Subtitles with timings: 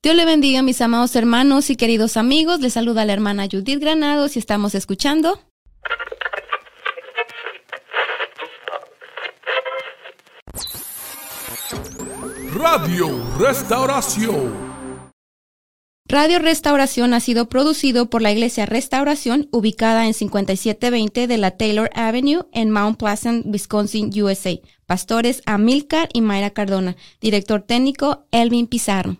[0.00, 2.60] Dios le bendiga, mis amados hermanos y queridos amigos.
[2.60, 5.40] Les saluda la hermana Judith Granados y estamos escuchando.
[12.54, 14.68] Radio Restauración.
[16.06, 21.90] Radio Restauración ha sido producido por la Iglesia Restauración, ubicada en 5720 de la Taylor
[21.92, 24.60] Avenue en Mount Pleasant, Wisconsin, USA.
[24.86, 26.96] Pastores Amilcar y Mayra Cardona.
[27.20, 29.16] Director técnico Elvin Pizarro.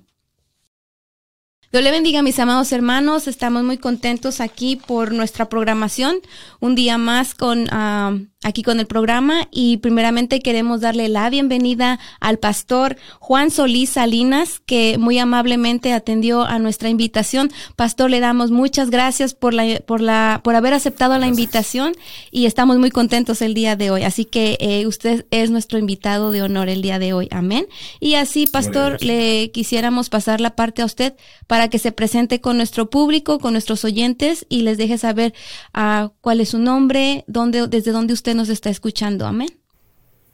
[1.71, 3.29] Dios le bendiga, mis amados hermanos.
[3.29, 6.17] Estamos muy contentos aquí por nuestra programación.
[6.61, 11.99] Un día más con ah, aquí con el programa y primeramente queremos darle la bienvenida
[12.21, 17.51] al pastor Juan Solís Salinas que muy amablemente atendió a nuestra invitación.
[17.75, 21.95] Pastor, le damos muchas gracias por la por la por haber aceptado la invitación
[22.31, 24.05] y estamos muy contentos el día de hoy.
[24.05, 27.27] Así que eh, usted es nuestro invitado de honor el día de hoy.
[27.33, 27.67] Amén.
[27.99, 31.15] Y así, pastor, le quisiéramos pasar la parte a usted
[31.49, 35.35] para que se presente con nuestro público, con nuestros oyentes y les deje saber
[35.75, 39.27] uh, cuál es su nombre, dónde desde dónde usted nos está escuchando.
[39.27, 39.49] Amén.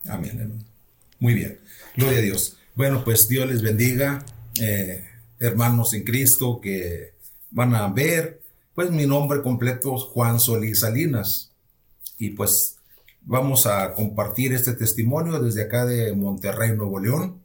[0.07, 0.65] Amén.
[1.19, 1.59] Muy bien.
[1.97, 2.57] Gloria a Dios.
[2.75, 4.25] Bueno, pues Dios les bendiga,
[4.61, 5.05] eh,
[5.39, 7.15] hermanos en Cristo que
[7.51, 8.43] van a ver.
[8.75, 11.53] Pues mi nombre completo es Juan Solís Salinas.
[12.19, 12.79] Y pues
[13.23, 17.41] vamos a compartir este testimonio desde acá de Monterrey, Nuevo León.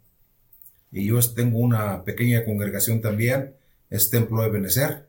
[0.92, 3.54] Y yo tengo una pequeña congregación también,
[3.90, 5.08] es Templo de Benecer,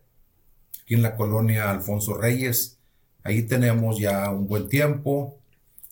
[0.82, 2.78] aquí en la colonia Alfonso Reyes.
[3.22, 5.38] Ahí tenemos ya un buen tiempo.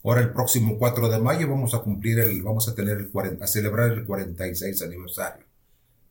[0.04, 3.44] Ahora el próximo 4 de mayo vamos a cumplir el, vamos a tener el 40,
[3.44, 5.44] a celebrar el 46 aniversario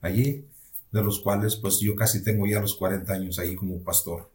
[0.02, 0.46] allí,
[0.92, 4.30] de los cuales pues yo casi tengo ya los 40 años ahí como pastor.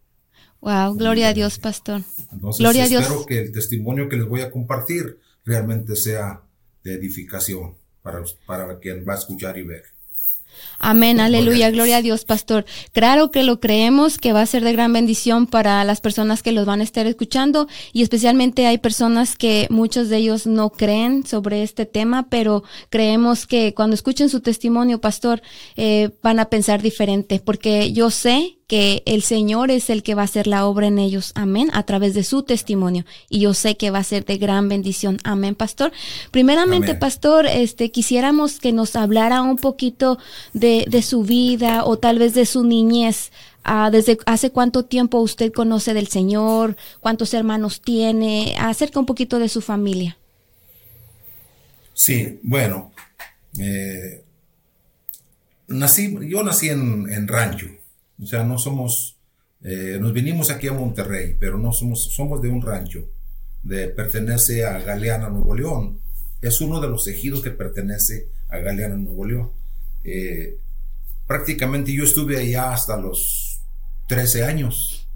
[0.60, 2.02] Wow, gloria a Dios, pastor.
[2.30, 3.26] Entonces gloria espero a Dios.
[3.26, 6.42] que el testimonio que les voy a compartir realmente sea
[6.84, 9.84] de edificación para, para quien va a escuchar y ver.
[10.84, 12.64] Amén, aleluya, gloria a Dios, pastor.
[12.92, 16.50] Claro que lo creemos, que va a ser de gran bendición para las personas que
[16.50, 21.24] los van a estar escuchando y especialmente hay personas que muchos de ellos no creen
[21.24, 25.40] sobre este tema, pero creemos que cuando escuchen su testimonio, pastor,
[25.76, 30.22] eh, van a pensar diferente, porque yo sé que el Señor es el que va
[30.22, 33.04] a hacer la obra en ellos, amén, a través de su testimonio.
[33.28, 35.92] Y yo sé que va a ser de gran bendición, amén, pastor.
[36.30, 36.98] Primeramente, Amén.
[36.98, 40.18] pastor, este, quisiéramos que nos hablara un poquito
[40.54, 43.30] de, de su vida o tal vez de su niñez.
[43.62, 46.74] Ah, ¿Desde hace cuánto tiempo usted conoce del Señor?
[47.00, 48.54] ¿Cuántos hermanos tiene?
[48.58, 50.16] Acerca un poquito de su familia.
[51.92, 52.90] Sí, bueno,
[53.58, 54.24] eh,
[55.68, 57.66] nací, yo nací en, en rancho,
[58.22, 59.18] o sea, no somos,
[59.62, 63.08] eh, nos vinimos aquí a Monterrey, pero no somos, somos de un rancho,
[63.62, 66.00] de, pertenece a Galeana, Nuevo León.
[66.40, 69.50] Es uno de los ejidos que pertenece a Galeana, Nuevo León.
[70.04, 70.58] Eh,
[71.26, 73.60] prácticamente yo estuve allá hasta los
[74.08, 75.06] 13 años.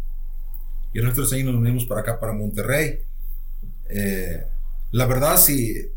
[0.92, 3.00] Y a los 13 años nos venimos para acá, para Monterrey.
[3.88, 4.46] Eh,
[4.92, 5.90] la verdad, si,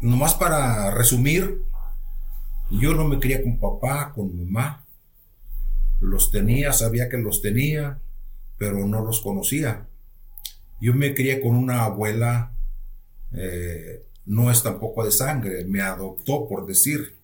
[0.00, 1.62] nomás para resumir,
[2.70, 4.84] yo no me crié con papá, con mamá.
[6.00, 8.00] Los tenía, sabía que los tenía,
[8.56, 9.86] pero no los conocía.
[10.80, 12.52] Yo me crié con una abuela,
[13.32, 17.16] eh, no es tampoco de sangre, me adoptó por decir,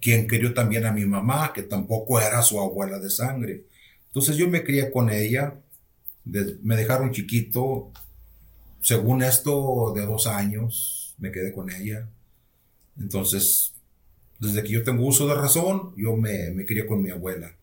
[0.00, 3.66] quien crió también a mi mamá, que tampoco era su abuela de sangre.
[4.06, 5.60] Entonces yo me crié con ella,
[6.24, 7.92] me dejaron chiquito,
[8.80, 12.08] según esto, de dos años, me quedé con ella.
[12.98, 13.74] Entonces,
[14.38, 17.54] desde que yo tengo uso de razón, yo me, me crié con mi abuela.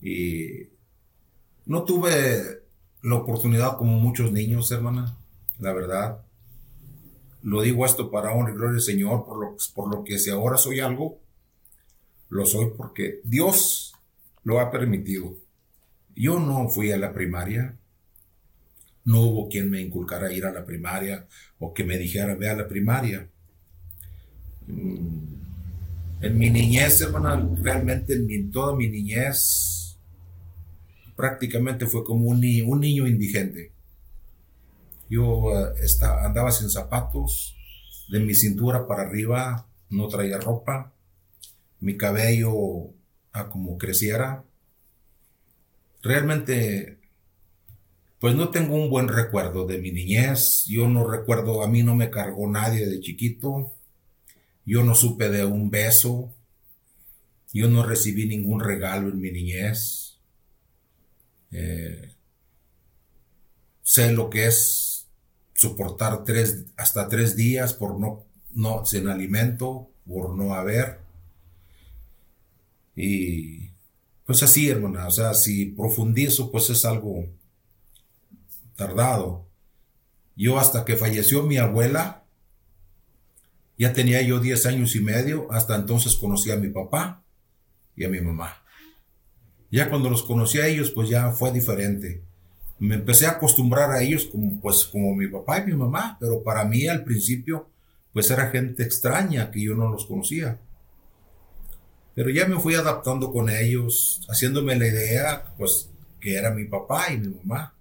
[0.00, 0.68] Y
[1.66, 2.62] no tuve
[3.02, 5.16] la oportunidad como muchos niños, hermana,
[5.58, 6.22] la verdad.
[7.42, 10.30] Lo digo esto para honra y gloria del Señor, por lo, por lo que si
[10.30, 11.18] ahora soy algo,
[12.28, 13.92] lo soy porque Dios
[14.44, 15.36] lo ha permitido.
[16.16, 17.78] Yo no fui a la primaria,
[19.04, 21.26] no hubo quien me inculcara ir a la primaria
[21.58, 23.28] o que me dijera ve a la primaria.
[24.66, 25.40] Mm,
[26.22, 29.79] En mi niñez, hermana, realmente en toda mi niñez,
[31.20, 33.72] prácticamente fue como un, ni- un niño indigente.
[35.08, 37.56] Yo eh, esta- andaba sin zapatos,
[38.08, 40.92] de mi cintura para arriba no traía ropa,
[41.80, 42.52] mi cabello
[43.32, 44.44] a como creciera.
[46.02, 46.98] Realmente,
[48.20, 50.64] pues no tengo un buen recuerdo de mi niñez.
[50.68, 53.72] Yo no recuerdo, a mí no me cargó nadie de chiquito.
[54.66, 56.32] Yo no supe de un beso.
[57.52, 60.09] Yo no recibí ningún regalo en mi niñez.
[61.50, 62.14] Eh,
[63.82, 65.08] sé lo que es
[65.54, 71.00] soportar tres, hasta tres días por no, no, sin alimento, por no haber.
[72.96, 73.70] Y
[74.24, 77.26] pues así, hermana, o sea, si profundizo, pues es algo
[78.76, 79.46] tardado.
[80.36, 82.24] Yo hasta que falleció mi abuela,
[83.76, 87.22] ya tenía yo 10 años y medio, hasta entonces conocí a mi papá
[87.96, 88.59] y a mi mamá.
[89.70, 92.22] Ya cuando los conocí a ellos, pues ya fue diferente.
[92.78, 96.42] Me empecé a acostumbrar a ellos como, pues, como mi papá y mi mamá, pero
[96.42, 97.68] para mí al principio,
[98.12, 100.58] pues era gente extraña que yo no los conocía.
[102.14, 107.12] Pero ya me fui adaptando con ellos, haciéndome la idea, pues, que era mi papá
[107.12, 107.74] y mi mamá.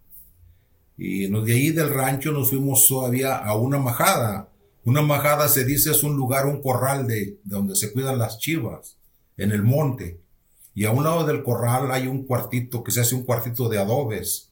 [0.97, 4.49] Y de ahí del rancho nos fuimos todavía a una majada.
[4.83, 8.37] Una majada se dice es un lugar, un corral de, de donde se cuidan las
[8.37, 8.97] chivas,
[9.37, 10.19] en el monte.
[10.79, 13.79] Y a un lado del corral hay un cuartito que se hace un cuartito de
[13.79, 14.49] adobes.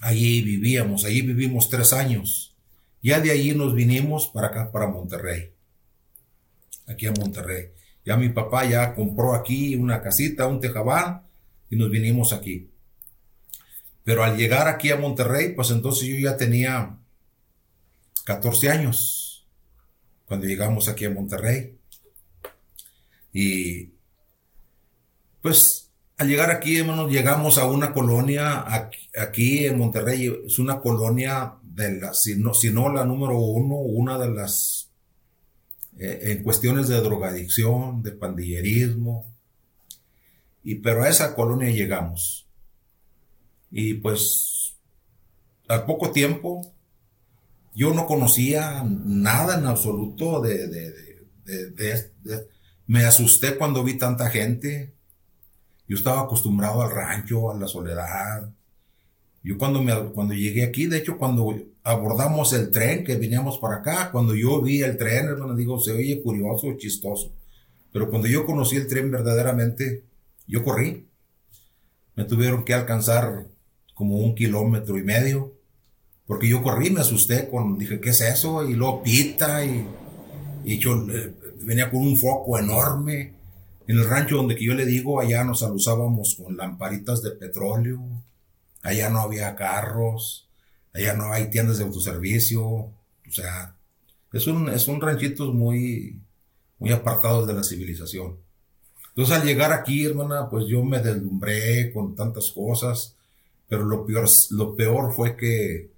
[0.00, 2.56] Allí vivíamos, allí vivimos tres años.
[3.02, 5.52] Ya de allí nos vinimos para acá, para Monterrey.
[6.86, 7.66] Aquí a Monterrey.
[8.02, 11.20] Ya mi papá ya compró aquí una casita, un tejabán,
[11.68, 12.70] y nos vinimos aquí.
[14.04, 16.96] Pero al llegar aquí a Monterrey, pues entonces yo ya tenía
[18.24, 19.46] 14 años
[20.24, 21.76] cuando llegamos aquí a Monterrey.
[23.34, 23.97] Y
[25.48, 28.66] pues al llegar aquí, hermanos, llegamos a una colonia
[29.18, 33.76] aquí, en Monterrey, es una colonia de la, si no, si no la número uno,
[33.76, 34.90] una de las,
[35.98, 39.32] eh, en cuestiones de drogadicción, de pandillerismo,
[40.64, 42.46] y pero a esa colonia llegamos.
[43.70, 44.76] Y pues,
[45.66, 46.74] al poco tiempo,
[47.74, 52.48] yo no conocía nada en absoluto de, de
[52.86, 54.97] me asusté cuando vi tanta gente,
[55.88, 58.50] yo estaba acostumbrado al rancho, a la soledad.
[59.42, 63.76] Yo cuando, me, cuando llegué aquí, de hecho, cuando abordamos el tren que veníamos para
[63.76, 67.32] acá, cuando yo vi el tren, hermano, digo, se oye curioso, chistoso.
[67.90, 70.04] Pero cuando yo conocí el tren verdaderamente,
[70.46, 71.06] yo corrí.
[72.14, 73.46] Me tuvieron que alcanzar
[73.94, 75.54] como un kilómetro y medio.
[76.26, 78.68] Porque yo corrí, me asusté con, dije, ¿qué es eso?
[78.68, 79.86] Y luego pita y,
[80.64, 81.32] y yo eh,
[81.62, 83.37] venía con un foco enorme
[83.88, 88.00] en el rancho donde que yo le digo, allá nos alusábamos con lamparitas de petróleo,
[88.82, 90.46] allá no había carros,
[90.92, 92.94] allá no hay tiendas de autoservicio, o
[93.30, 93.74] sea,
[94.32, 96.20] es un, es un ranchito muy,
[96.78, 98.36] muy apartado de la civilización.
[99.08, 103.16] Entonces al llegar aquí, hermana, pues yo me deslumbré con tantas cosas,
[103.68, 105.90] pero lo peor, lo peor fue que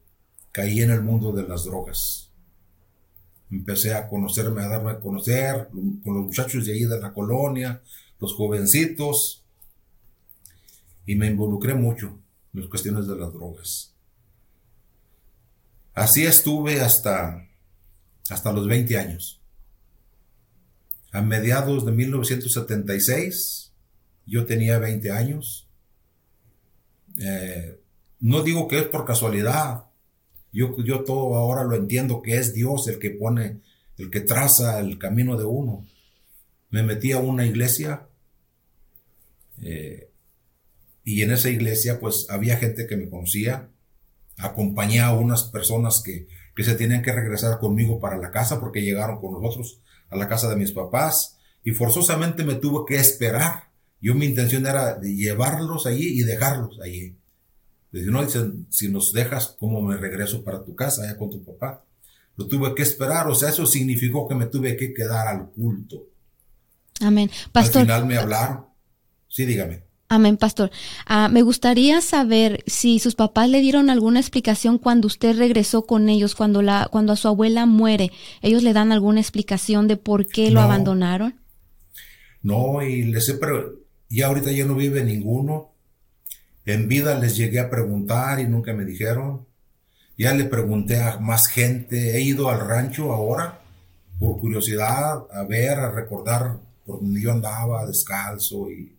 [0.52, 2.29] caí en el mundo de las drogas
[3.50, 7.82] empecé a conocerme, a darme a conocer con los muchachos de ahí de la colonia,
[8.20, 9.42] los jovencitos,
[11.06, 12.18] y me involucré mucho
[12.54, 13.92] en las cuestiones de las drogas.
[15.94, 17.48] Así estuve hasta,
[18.28, 19.40] hasta los 20 años.
[21.12, 23.72] A mediados de 1976,
[24.26, 25.68] yo tenía 20 años.
[27.18, 27.80] Eh,
[28.20, 29.86] no digo que es por casualidad,
[30.52, 33.60] yo, yo todo ahora lo entiendo que es Dios el que pone,
[33.98, 35.86] el que traza el camino de uno.
[36.70, 38.08] Me metí a una iglesia
[39.62, 40.10] eh,
[41.04, 43.70] y en esa iglesia pues había gente que me conocía.
[44.36, 48.82] Acompañé a unas personas que, que se tenían que regresar conmigo para la casa porque
[48.82, 53.70] llegaron con nosotros a la casa de mis papás y forzosamente me tuve que esperar.
[54.00, 57.19] Yo mi intención era llevarlos allí y dejarlos allí.
[57.92, 61.84] No, dicen, si nos dejas, ¿cómo me regreso para tu casa, allá con tu papá?
[62.36, 66.06] Lo tuve que esperar, o sea, eso significó que me tuve que quedar al culto.
[67.00, 67.30] Amén.
[67.52, 67.82] Pastor.
[67.82, 68.66] Al final me hablaron.
[69.28, 69.90] Sí, dígame.
[70.12, 70.72] Amén, pastor.
[71.06, 76.08] Ah, me gustaría saber si sus papás le dieron alguna explicación cuando usted regresó con
[76.08, 78.10] ellos, cuando la, cuando a su abuela muere.
[78.42, 81.40] ¿Ellos le dan alguna explicación de por qué lo abandonaron?
[82.42, 83.76] No, y les sé, pero
[84.08, 85.70] ya ahorita ya no vive ninguno.
[86.72, 89.46] En vida les llegué a preguntar y nunca me dijeron.
[90.16, 92.16] Ya le pregunté a más gente.
[92.16, 93.60] He ido al rancho ahora
[94.18, 98.96] por curiosidad, a ver, a recordar por donde yo andaba descalzo y,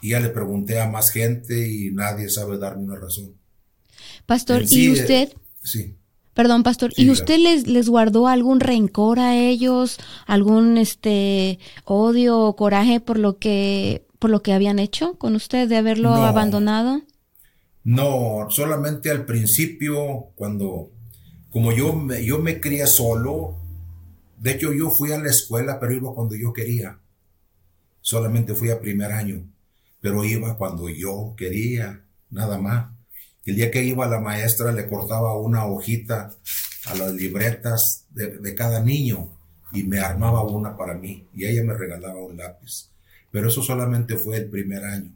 [0.00, 3.34] ya le pregunté a más gente y nadie sabe darme una razón.
[4.26, 5.32] Pastor, ¿y eh, usted?
[5.62, 5.94] sí.
[6.34, 12.54] Perdón, pastor, ¿y usted les, les guardó algún rencor a ellos, algún este odio o
[12.54, 17.02] coraje por lo que por lo que habían hecho con usted de haberlo abandonado?
[17.84, 20.90] No, solamente al principio, cuando,
[21.50, 23.56] como yo me, yo me crié solo,
[24.36, 26.98] de hecho yo fui a la escuela, pero iba cuando yo quería.
[28.00, 29.50] Solamente fui a primer año,
[30.00, 32.92] pero iba cuando yo quería, nada más.
[33.44, 36.34] El día que iba la maestra le cortaba una hojita
[36.86, 39.30] a las libretas de, de cada niño
[39.72, 42.90] y me armaba una para mí y ella me regalaba un lápiz
[43.30, 45.12] pero eso solamente fue el primer año.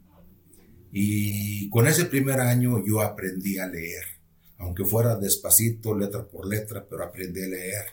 [0.91, 4.03] Y con ese primer año yo aprendí a leer,
[4.59, 7.85] aunque fuera despacito, letra por letra, pero aprendí a leer.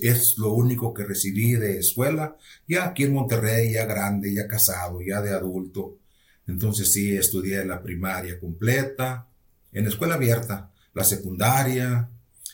[0.00, 2.36] Es lo único que recibí de escuela,
[2.66, 5.98] ya aquí en Monterrey, ya grande, ya casado, ya de adulto.
[6.46, 9.28] Entonces sí, estudié la primaria completa,
[9.72, 12.10] en escuela abierta, la secundaria,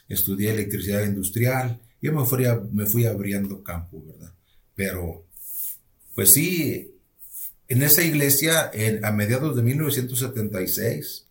[0.09, 4.35] estudié electricidad industrial, y me fui, me fui abriendo campo, ¿verdad?
[4.75, 5.25] Pero,
[6.15, 6.96] pues sí,
[7.69, 8.71] en esa iglesia,
[9.03, 11.27] a mediados de 1976,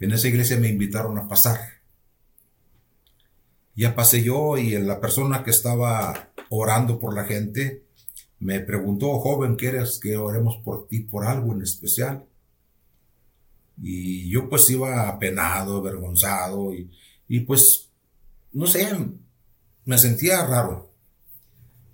[0.00, 1.58] en esa iglesia me invitaron a pasar.
[3.74, 7.84] Ya pasé yo y la persona que estaba orando por la gente
[8.40, 12.24] me preguntó, joven, ¿quieres que oremos por ti por algo en especial?
[13.82, 16.90] Y yo pues iba apenado, avergonzado y,
[17.26, 17.90] y pues,
[18.52, 18.88] no sé,
[19.84, 20.92] me sentía raro.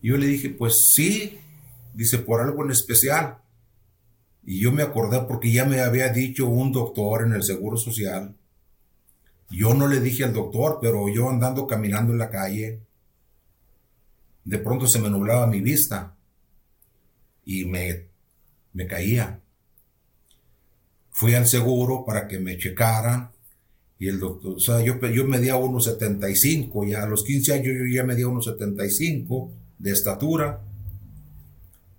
[0.02, 1.38] Yo le dije, pues sí,
[1.94, 3.38] dice, por algo en especial.
[4.44, 8.36] Y yo me acordé porque ya me había dicho un doctor en el Seguro Social.
[9.50, 12.80] Yo no le dije al doctor, pero yo andando caminando en la calle,
[14.44, 16.14] de pronto se me nublaba mi vista
[17.44, 18.08] y me,
[18.72, 19.40] me caía.
[21.10, 23.30] Fui al seguro para que me checaran
[23.98, 27.86] y el doctor, o sea, yo, yo medía 1,75, ya a los 15 años yo
[27.86, 30.60] ya medía 1,75 de estatura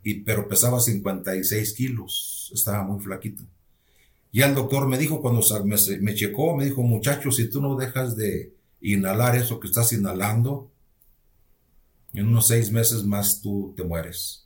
[0.06, 3.44] y, pero pesaba 56 kilos, estaba muy flaquito.
[4.32, 7.76] Y el doctor me dijo cuando me, me checó, me dijo, muchacho, si tú no
[7.76, 10.70] dejas de inhalar eso que estás inhalando,
[12.14, 14.46] en unos seis meses más tú te mueres.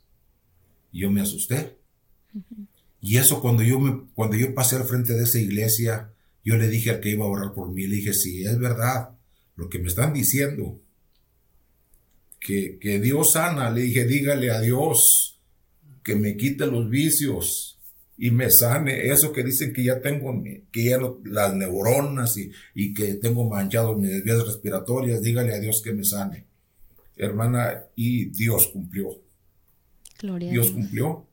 [0.92, 1.76] Y yo me asusté.
[3.02, 6.10] Y eso cuando yo, me, cuando yo pasé al frente de esa iglesia,
[6.42, 9.10] yo le dije al que iba a orar por mí, le dije, sí, es verdad,
[9.56, 10.80] lo que me están diciendo,
[12.40, 15.36] que, que Dios sana, le dije, dígale a Dios
[16.02, 17.78] que me quite los vicios
[18.16, 19.08] y me sane.
[19.10, 23.98] Eso que dicen que ya tengo, que ya las neuronas y, y, que tengo manchados
[23.98, 26.44] mis vías respiratorias, dígale a Dios que me sane.
[27.16, 29.08] Hermana, y Dios cumplió.
[30.18, 31.26] Gloria Dios cumplió.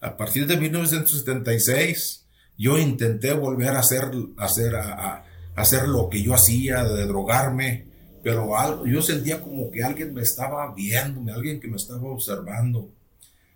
[0.00, 5.24] A partir de 1976, yo intenté volver a hacer, hacer, a,
[5.56, 7.86] hacer lo que yo hacía, de drogarme,
[8.22, 12.90] pero algo, yo sentía como que alguien me estaba viendo, alguien que me estaba observando.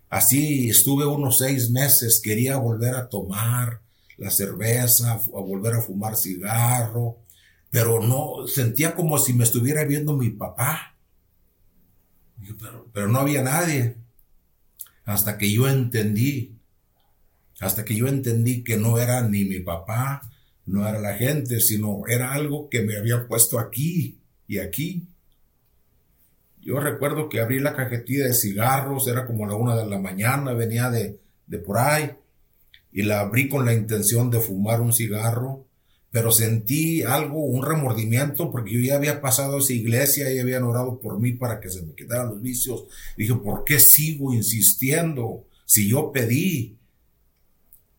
[0.09, 3.81] Así estuve unos seis meses, quería volver a tomar
[4.17, 7.19] la cerveza, a volver a fumar cigarro,
[7.69, 10.95] pero no, sentía como si me estuviera viendo mi papá.
[12.59, 13.97] Pero, pero no había nadie.
[15.05, 16.57] Hasta que yo entendí,
[17.59, 20.21] hasta que yo entendí que no era ni mi papá,
[20.65, 25.07] no era la gente, sino era algo que me había puesto aquí y aquí.
[26.61, 30.53] Yo recuerdo que abrí la cajetilla de cigarros, era como la una de la mañana,
[30.53, 32.11] venía de, de por ahí,
[32.91, 35.65] y la abrí con la intención de fumar un cigarro,
[36.11, 40.63] pero sentí algo, un remordimiento, porque yo ya había pasado a esa iglesia y habían
[40.63, 42.85] orado por mí para que se me quitaran los vicios.
[43.15, 45.45] dije, ¿por qué sigo insistiendo?
[45.65, 46.77] Si yo pedí.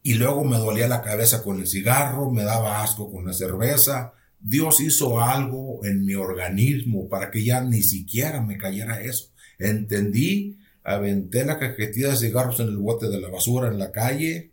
[0.03, 4.15] Y luego me dolía la cabeza con el cigarro, me daba asco con la cerveza,
[4.41, 9.31] Dios hizo algo en mi organismo para que ya ni siquiera me cayera eso.
[9.59, 14.53] Entendí, aventé la cajetilla de cigarros en el bote de la basura en la calle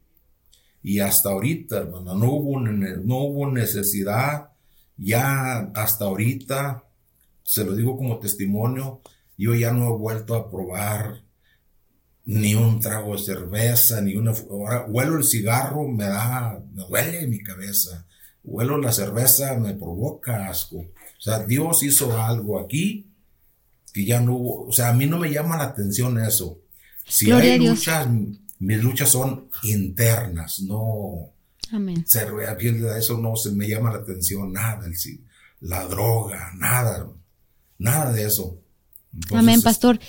[0.83, 4.49] y hasta ahorita, hermano, no hubo, no hubo necesidad.
[4.97, 6.83] Ya hasta ahorita,
[7.43, 9.01] se lo digo como testimonio,
[9.37, 11.23] yo ya no he vuelto a probar
[12.25, 14.31] ni un trago de cerveza, ni una...
[14.31, 18.06] Ahora huelo el cigarro, me da, me duele mi cabeza
[18.47, 20.77] huelo la cerveza, me provoca asco.
[20.77, 23.11] O sea, Dios hizo algo aquí
[23.93, 26.59] que ya no hubo, o sea, a mí no me llama la atención eso.
[27.05, 28.07] Si hay luchas,
[28.59, 31.33] mis luchas son internas, no...
[31.71, 32.05] Amén.
[32.07, 32.25] Se
[32.97, 34.93] eso no se me llama la atención, nada, el,
[35.59, 37.09] la droga, nada,
[37.77, 38.57] nada de eso.
[39.31, 39.99] Amén, pastor.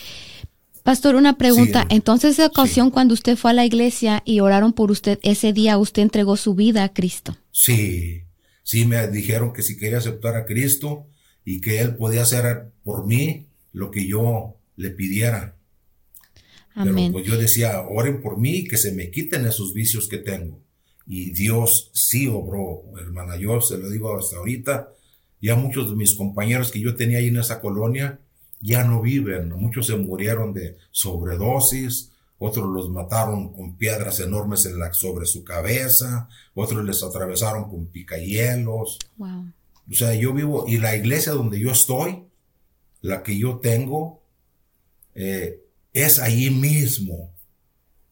[0.84, 1.84] Pastor, una pregunta.
[1.90, 5.76] Entonces, esa ocasión cuando usted fue a la iglesia y oraron por usted, ese día
[5.78, 7.36] usted entregó su vida a Cristo.
[7.50, 8.22] Sí,
[8.68, 11.06] sí me dijeron que si quería aceptar a Cristo
[11.42, 15.56] y que Él podía hacer por mí lo que yo le pidiera.
[16.74, 16.94] Amén.
[16.94, 20.18] Pero pues yo decía, oren por mí y que se me quiten esos vicios que
[20.18, 20.60] tengo.
[21.06, 23.38] Y Dios sí obró, hermana.
[23.38, 24.90] Yo se lo digo hasta ahorita.
[25.40, 28.20] Ya muchos de mis compañeros que yo tenía ahí en esa colonia
[28.60, 29.48] ya no viven.
[29.48, 32.07] Muchos se murieron de sobredosis,
[32.38, 37.86] otros los mataron con piedras enormes en la, sobre su cabeza, otros les atravesaron con
[37.86, 38.98] picahielos.
[39.16, 39.52] Wow.
[39.90, 42.24] O sea, yo vivo, y la iglesia donde yo estoy,
[43.00, 44.22] la que yo tengo,
[45.14, 47.32] eh, es allí mismo,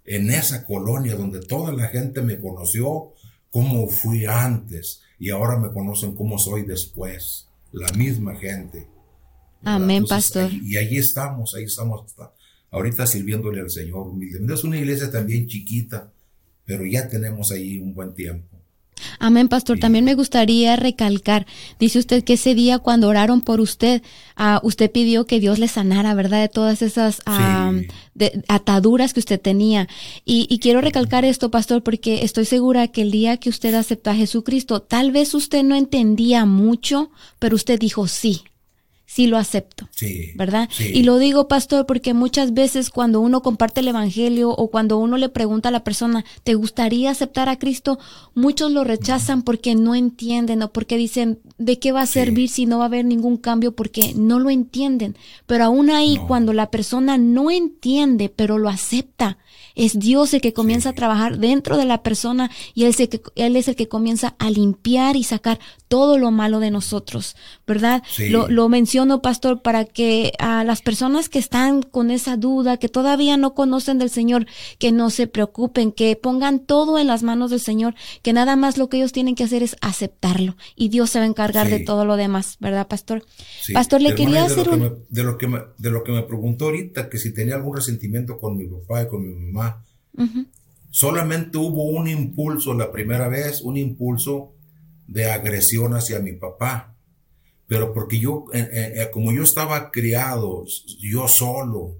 [0.05, 3.13] en esa colonia donde toda la gente me conoció
[3.51, 7.49] como fui antes y ahora me conocen como soy después.
[7.73, 8.89] La misma gente.
[9.65, 10.51] Amén, pastor.
[10.53, 12.05] y ahí estamos, ahí estamos
[12.77, 14.53] ahorita sirviéndole al Señor humildemente.
[14.53, 16.13] Es una iglesia también chiquita,
[16.67, 18.49] pero ya tenemos ahí un buen tiempo.
[19.19, 19.79] Amén, pastor.
[19.79, 21.47] También me gustaría recalcar,
[21.79, 24.03] dice usted que ese día cuando oraron por usted,
[24.39, 26.43] uh, usted pidió que Dios le sanara, ¿verdad?
[26.43, 27.81] De todas esas uh,
[28.15, 29.89] de, ataduras que usted tenía.
[30.25, 34.11] Y, y, quiero recalcar esto, pastor, porque estoy segura que el día que usted aceptó
[34.11, 38.45] a Jesucristo, tal vez usted no entendía mucho, pero usted dijo sí
[39.07, 39.89] sí lo acepto.
[39.93, 40.33] Sí.
[40.35, 40.69] ¿Verdad?
[40.79, 45.17] Y lo digo, pastor, porque muchas veces cuando uno comparte el Evangelio o cuando uno
[45.17, 47.99] le pregunta a la persona, ¿te gustaría aceptar a Cristo?
[48.35, 52.67] Muchos lo rechazan porque no entienden o porque dicen, ¿de qué va a servir si
[52.67, 53.73] no va a haber ningún cambio?
[53.73, 55.17] Porque no lo entienden.
[55.47, 59.39] Pero aún ahí, cuando la persona no entiende, pero lo acepta,
[59.77, 63.09] es Dios el que comienza a trabajar dentro de la persona y él es, el
[63.09, 67.37] que, él es el que comienza a limpiar y sacar todo lo malo de nosotros,
[67.67, 68.03] ¿verdad?
[68.31, 72.89] Lo, lo, menciono, pastor, para que a las personas que están con esa duda, que
[72.89, 74.47] todavía no conocen del Señor,
[74.79, 78.79] que no se preocupen, que pongan todo en las manos del Señor, que nada más
[78.79, 81.81] lo que ellos tienen que hacer es aceptarlo y Dios se va a encargar de
[81.81, 83.25] todo lo demás, ¿verdad, pastor?
[83.73, 85.05] Pastor, le quería hacer un...
[85.09, 88.39] de, lo que me, de lo que me preguntó ahorita, que si tenía algún resentimiento
[88.39, 89.66] con mi papá y con mi mamá,
[90.91, 94.55] solamente hubo un impulso la primera vez, un impulso
[95.07, 96.95] de agresión hacia mi papá.
[97.67, 100.65] Pero porque yo, eh, eh, eh, como yo estaba criado,
[101.01, 101.97] yo solo,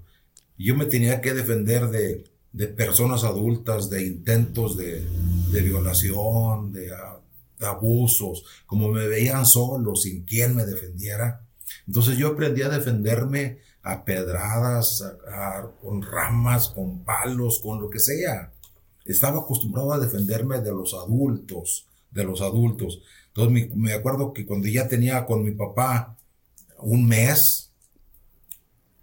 [0.57, 5.05] yo me tenía que defender de, de personas adultas, de intentos de,
[5.51, 6.91] de violación, de,
[7.59, 11.41] de, abusos, como me veían solo, sin quien me defendiera.
[11.85, 15.01] Entonces yo aprendí a defenderme a pedradas,
[15.81, 18.51] con ramas, con palos, con lo que sea.
[19.05, 23.01] Estaba acostumbrado a defenderme de los adultos, de los adultos.
[23.27, 26.17] Entonces me, acuerdo que cuando ya tenía con mi papá
[26.79, 27.71] un mes,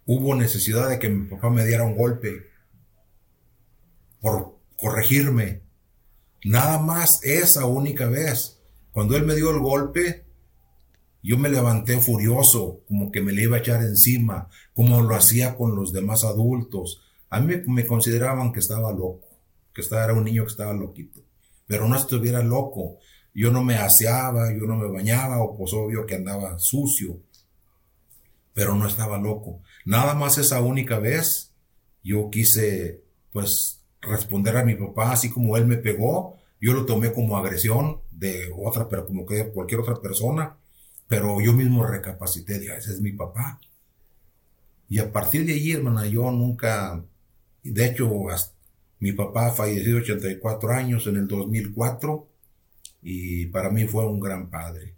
[0.05, 2.45] hubo necesidad de que mi papá me diera un golpe
[4.21, 5.61] por corregirme.
[6.43, 8.59] Nada más esa única vez.
[8.91, 10.24] Cuando él me dio el golpe,
[11.25, 15.55] yo me levanté furioso, como que me le iba a echar encima, como lo hacía
[15.55, 17.01] con los demás adultos.
[17.31, 19.27] A mí me, consideraban que estaba loco,
[19.73, 21.21] que estaba, era un niño que estaba loquito,
[21.65, 22.99] pero no estuviera loco.
[23.33, 27.19] Yo no me aseaba, yo no me bañaba, o pues obvio que andaba sucio,
[28.53, 29.61] pero no estaba loco.
[29.83, 31.51] Nada más esa única vez
[32.03, 37.11] yo quise, pues, responder a mi papá, así como él me pegó, yo lo tomé
[37.11, 40.57] como agresión de otra, pero como que cualquier otra persona
[41.07, 43.59] pero yo mismo recapacité, dije, ese es mi papá.
[44.89, 47.03] Y a partir de allí, hermana, yo nunca,
[47.63, 48.09] de hecho,
[48.99, 52.27] mi papá falleció 84 años en el 2004
[53.01, 54.95] y para mí fue un gran padre.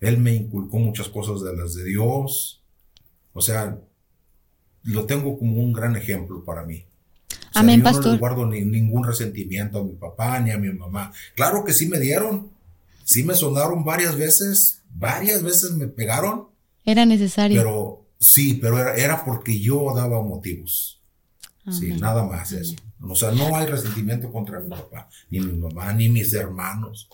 [0.00, 2.62] Él me inculcó muchas cosas de las de Dios.
[3.32, 3.78] O sea,
[4.84, 6.84] lo tengo como un gran ejemplo para mí.
[7.54, 8.06] Amén, pastor.
[8.06, 11.12] No le guardo ni, ningún resentimiento a mi papá ni a mi mamá.
[11.34, 12.50] Claro que sí me dieron.
[13.04, 16.48] Sí me sonaron varias veces varias veces me pegaron.
[16.84, 17.60] Era necesario.
[17.60, 21.00] Pero sí, pero era, era porque yo daba motivos.
[21.70, 22.74] Sí, nada más eso.
[23.00, 27.08] O sea, no hay resentimiento contra mi papá, ni mi mamá, ni mis hermanos.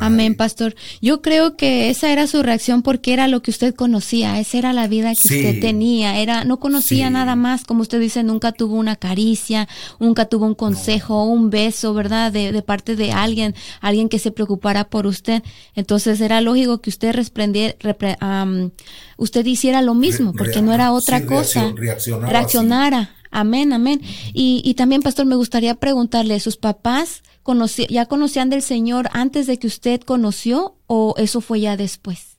[0.00, 0.74] Amén, pastor.
[1.00, 4.72] Yo creo que esa era su reacción porque era lo que usted conocía, esa era
[4.72, 8.76] la vida que usted tenía, era no conocía nada más, como usted dice, nunca tuvo
[8.76, 12.32] una caricia, nunca tuvo un consejo, un beso, ¿verdad?
[12.32, 15.42] De, de, parte de alguien, alguien que se preocupara por usted.
[15.74, 17.76] Entonces era lógico que usted resplendiera,
[19.16, 21.72] usted hiciera lo mismo, porque no era otra cosa.
[22.28, 23.10] reaccionara.
[23.30, 24.00] Amén, amén.
[24.32, 27.22] Y, y también, pastor, me gustaría preguntarle, ¿sus papás
[27.88, 32.38] ya conocían del Señor antes de que usted conoció o eso fue ya después?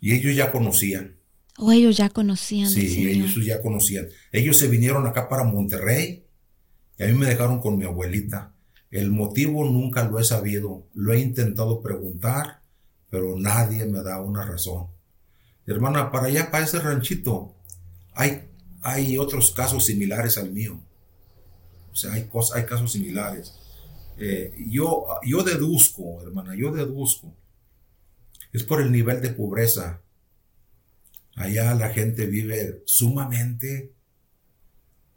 [0.00, 1.16] Y ellos ya conocían.
[1.58, 2.68] O ellos ya conocían.
[2.68, 4.08] Sí, ellos ya conocían.
[4.30, 6.26] Ellos se vinieron acá para Monterrey
[6.98, 8.54] y a mí me dejaron con mi abuelita.
[8.90, 10.86] El motivo nunca lo he sabido.
[10.94, 12.60] Lo he intentado preguntar,
[13.10, 14.88] pero nadie me da una razón.
[15.66, 17.54] Hermana, para allá, para ese ranchito,
[18.14, 18.48] hay,
[18.82, 20.78] hay otros casos similares al mío.
[21.90, 23.54] O sea, hay, hay casos similares.
[24.18, 27.34] Eh, yo, yo deduzco, hermana, yo deduzco,
[28.52, 30.00] es por el nivel de pobreza.
[31.34, 33.92] Allá la gente vive sumamente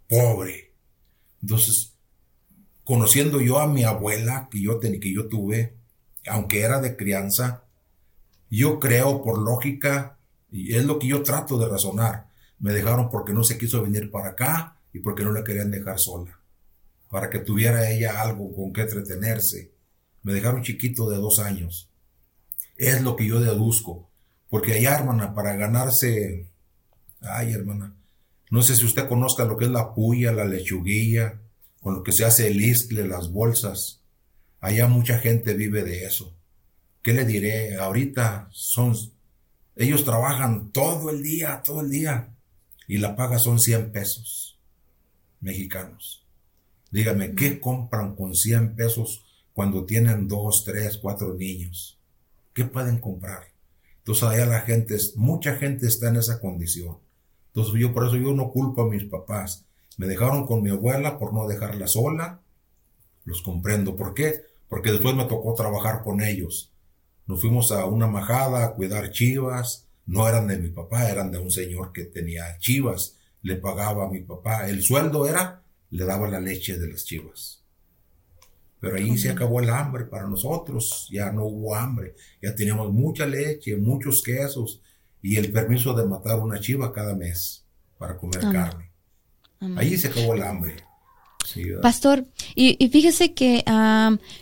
[0.09, 0.73] pobre.
[1.41, 1.93] Entonces,
[2.83, 5.75] conociendo yo a mi abuela que yo, que yo tuve,
[6.27, 7.63] aunque era de crianza,
[8.49, 10.17] yo creo por lógica,
[10.51, 12.27] y es lo que yo trato de razonar,
[12.59, 15.99] me dejaron porque no se quiso venir para acá y porque no la querían dejar
[15.99, 16.38] sola.
[17.09, 19.71] Para que tuviera ella algo con que entretenerse.
[20.23, 21.89] Me dejaron chiquito de dos años.
[22.77, 24.09] Es lo que yo deduzco.
[24.49, 26.47] Porque allá, hermana, para ganarse...
[27.21, 27.95] Ay, hermana.
[28.51, 31.41] No sé si usted conozca lo que es la puya, la lechuguilla,
[31.81, 34.01] con lo que se hace el iscle, las bolsas.
[34.59, 36.35] Allá mucha gente vive de eso.
[37.01, 37.77] ¿Qué le diré?
[37.77, 38.95] Ahorita son...
[39.75, 42.35] Ellos trabajan todo el día, todo el día.
[42.87, 44.59] Y la paga son 100 pesos
[45.41, 46.18] mexicanos.
[46.91, 51.99] Dígame, ¿qué compran con 100 pesos cuando tienen dos, tres, cuatro niños?
[52.53, 53.43] ¿Qué pueden comprar?
[53.99, 56.97] Entonces allá la gente, mucha gente está en esa condición.
[57.53, 59.65] Entonces yo por eso yo no culpo a mis papás.
[59.97, 62.39] Me dejaron con mi abuela por no dejarla sola.
[63.25, 63.95] Los comprendo.
[63.95, 64.41] ¿Por qué?
[64.67, 66.71] Porque después me tocó trabajar con ellos.
[67.27, 69.85] Nos fuimos a una majada a cuidar chivas.
[70.05, 73.17] No eran de mi papá, eran de un señor que tenía chivas.
[73.43, 74.67] Le pagaba a mi papá.
[74.67, 75.58] El sueldo era,
[75.91, 77.63] le daba la leche de las chivas.
[78.79, 81.07] Pero ahí se acabó el hambre para nosotros.
[81.11, 82.15] Ya no hubo hambre.
[82.41, 84.81] Ya teníamos mucha leche, muchos quesos
[85.21, 87.65] y el permiso de matar una chiva cada mes
[87.97, 88.91] para comer carne.
[89.75, 90.75] Ahí se acabó el hambre.
[91.81, 93.63] Pastor, y, fíjese que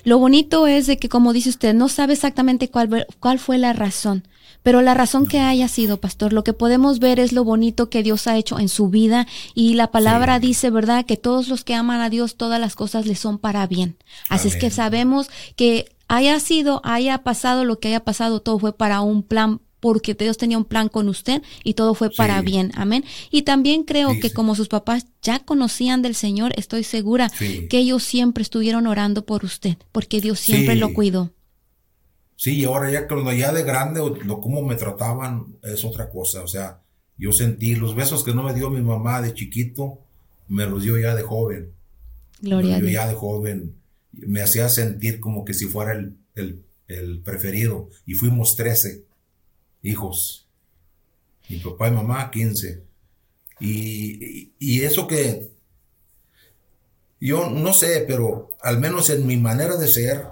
[0.04, 3.74] lo bonito es de que, como dice usted, no sabe exactamente cuál, cuál fue la
[3.74, 4.28] razón,
[4.64, 8.04] pero la razón que haya sido, pastor, lo que podemos ver es lo bonito que
[8.04, 11.76] Dios ha hecho en su vida y la palabra dice, ¿verdad?, que todos los que
[11.76, 13.98] aman a Dios, todas las cosas les son para bien.
[14.30, 18.76] Así es que sabemos que haya sido, haya pasado lo que haya pasado, todo fue
[18.76, 22.72] para un plan porque Dios tenía un plan con usted y todo fue para bien.
[22.76, 23.04] Amén.
[23.30, 27.30] Y también creo que como sus papás ya conocían del Señor, estoy segura
[27.70, 31.32] que ellos siempre estuvieron orando por usted, porque Dios siempre lo cuidó.
[32.38, 36.44] Sí, y ahora ya cuando ya de grande, lo cómo me trataban es otra cosa.
[36.44, 36.82] O sea,
[37.18, 40.00] yo sentí los besos que no me dio mi mamá de chiquito,
[40.48, 41.74] me los dio ya de joven.
[42.40, 42.92] Gloria Dios.
[42.92, 43.76] ya de joven.
[44.14, 47.90] Me hacía sentir como que si fuera el, el, el preferido.
[48.06, 49.04] Y fuimos trece
[49.82, 50.48] hijos.
[51.50, 52.84] Mi papá y mamá, 15.
[53.60, 55.50] Y, y, eso que
[57.20, 60.28] yo no sé, pero al menos en mi manera de ser,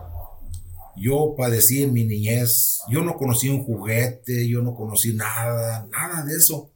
[0.96, 2.80] yo padecí en mi niñez.
[2.90, 6.72] Yo no conocí un juguete, yo no conocí nada, nada de eso.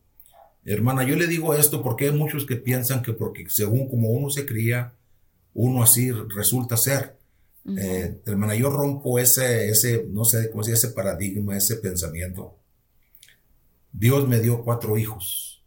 [0.65, 4.29] Hermana, yo le digo esto porque hay muchos que piensan que porque según como uno
[4.29, 4.93] se cría,
[5.53, 7.17] uno así resulta ser.
[7.77, 12.55] Eh, hermana, yo rompo ese, ese, no sé cómo se ese paradigma, ese pensamiento.
[13.91, 15.63] Dios me dio cuatro hijos,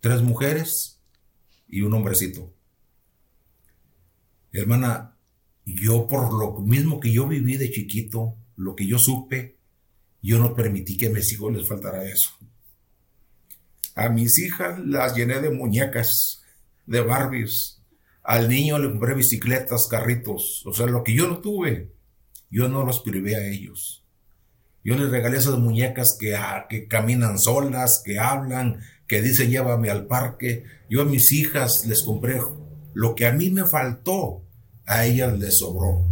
[0.00, 1.00] tres mujeres
[1.68, 2.52] y un hombrecito.
[4.52, 5.11] Hermana,
[5.64, 9.56] yo por lo mismo que yo viví de chiquito, lo que yo supe,
[10.22, 12.30] yo no permití que a mis hijos les faltara eso.
[13.94, 16.42] A mis hijas las llené de muñecas,
[16.86, 17.80] de Barbies.
[18.22, 20.64] Al niño le compré bicicletas, carritos.
[20.64, 21.92] O sea, lo que yo no tuve,
[22.50, 24.04] yo no los privé a ellos.
[24.84, 29.90] Yo les regalé esas muñecas que, ah, que caminan solas, que hablan, que dicen llévame
[29.90, 30.64] al parque.
[30.88, 32.40] Yo a mis hijas les compré
[32.94, 34.42] lo que a mí me faltó,
[34.86, 36.04] a ellas les sobró.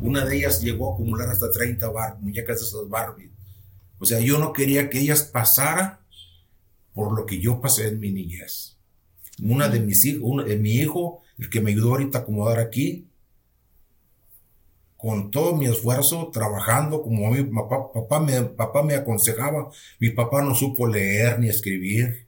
[0.00, 3.30] Una de ellas llegó a acumular hasta 30 muñecas de esas Barbie.
[3.98, 5.98] O sea, yo no quería que ellas pasaran
[6.92, 8.76] por lo que yo pasé en mi niñez.
[9.42, 13.08] Una de mis hijos, de mi hijo, el que me ayudó ahorita a acomodar aquí,
[14.96, 19.70] con todo mi esfuerzo, trabajando como mi papá, me, papá me aconsejaba.
[20.00, 22.26] Mi papá no supo leer ni escribir.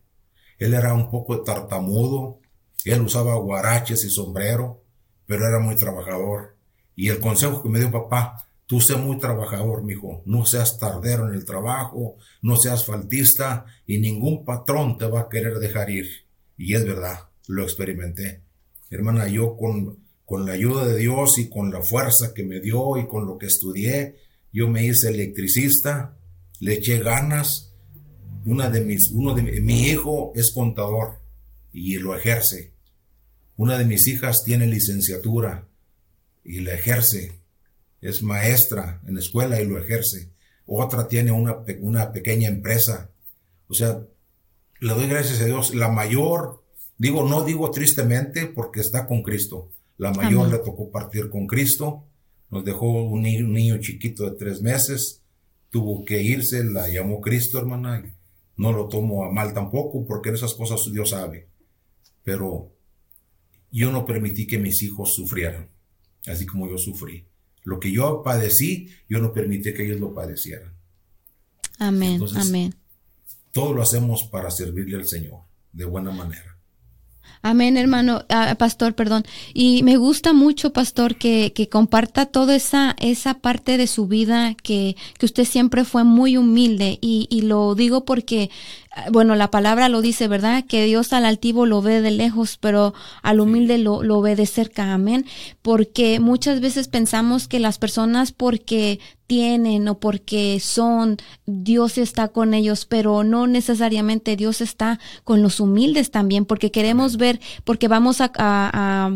[0.56, 2.38] Él era un poco tartamudo.
[2.84, 4.84] Él usaba guaraches y sombrero,
[5.30, 6.56] pero era muy trabajador.
[6.96, 10.22] Y el consejo que me dio papá, tú sé muy trabajador, mijo.
[10.26, 15.28] No seas tardero en el trabajo, no seas faltista y ningún patrón te va a
[15.28, 16.08] querer dejar ir.
[16.58, 18.40] Y es verdad, lo experimenté.
[18.90, 22.96] Hermana, yo con con la ayuda de Dios y con la fuerza que me dio
[22.98, 24.16] y con lo que estudié,
[24.52, 26.16] yo me hice electricista,
[26.58, 27.72] le eché ganas.
[28.44, 31.20] Una de mis, uno de mi hijo es contador
[31.72, 32.72] y lo ejerce.
[33.60, 35.68] Una de mis hijas tiene licenciatura
[36.44, 37.40] y la ejerce.
[38.00, 40.30] Es maestra en escuela y lo ejerce.
[40.64, 43.10] Otra tiene una, una pequeña empresa.
[43.68, 44.00] O sea,
[44.80, 45.74] le doy gracias a Dios.
[45.74, 46.64] La mayor,
[46.96, 49.70] digo, no digo tristemente porque está con Cristo
[50.00, 52.04] la mayor le tocó partir con Cristo,
[52.48, 55.20] nos dejó un niño, chiquito de tres meses,
[55.68, 58.02] tuvo que irse, la llamó Cristo, hermana.
[58.56, 61.48] No lo tomo a mal tampoco, porque esas cosas Dios sabe.
[62.24, 62.72] Pero
[63.70, 65.68] yo no permití que mis hijos sufrieran,
[66.26, 67.24] así como yo sufrí.
[67.62, 70.72] Lo que yo padecí, yo no permití que ellos lo padecieran.
[71.78, 72.74] Amén, amén.
[73.52, 76.49] Todo lo hacemos para servirle al Señor, de buena manera.
[77.42, 79.24] Amén, hermano, ah, pastor, perdón.
[79.54, 84.54] Y me gusta mucho, pastor, que, que comparta toda esa, esa parte de su vida,
[84.62, 86.98] que, que usted siempre fue muy humilde.
[87.00, 88.50] Y, y lo digo porque,
[88.94, 90.64] ah, bueno, la palabra lo dice, ¿verdad?
[90.66, 94.44] Que Dios al altivo lo ve de lejos, pero al humilde lo, lo ve de
[94.44, 94.92] cerca.
[94.92, 95.24] Amén.
[95.62, 99.00] Porque muchas veces pensamos que las personas, porque
[99.30, 101.16] tienen o porque son,
[101.46, 107.16] Dios está con ellos, pero no necesariamente Dios está con los humildes también, porque queremos
[107.16, 109.12] ver, porque vamos a,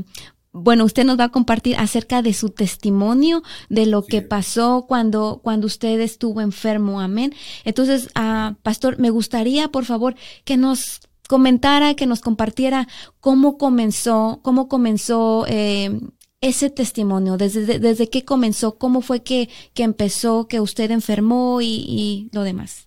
[0.52, 5.40] bueno, usted nos va a compartir acerca de su testimonio, de lo que pasó cuando,
[5.42, 7.34] cuando usted estuvo enfermo, amén.
[7.64, 12.86] Entonces, uh, pastor, me gustaría, por favor, que nos comentara, que nos compartiera
[13.18, 15.98] cómo comenzó, cómo comenzó eh,
[16.44, 22.28] ese testimonio, desde, desde qué comenzó, cómo fue que, que empezó, que usted enfermó y,
[22.32, 22.86] lo demás.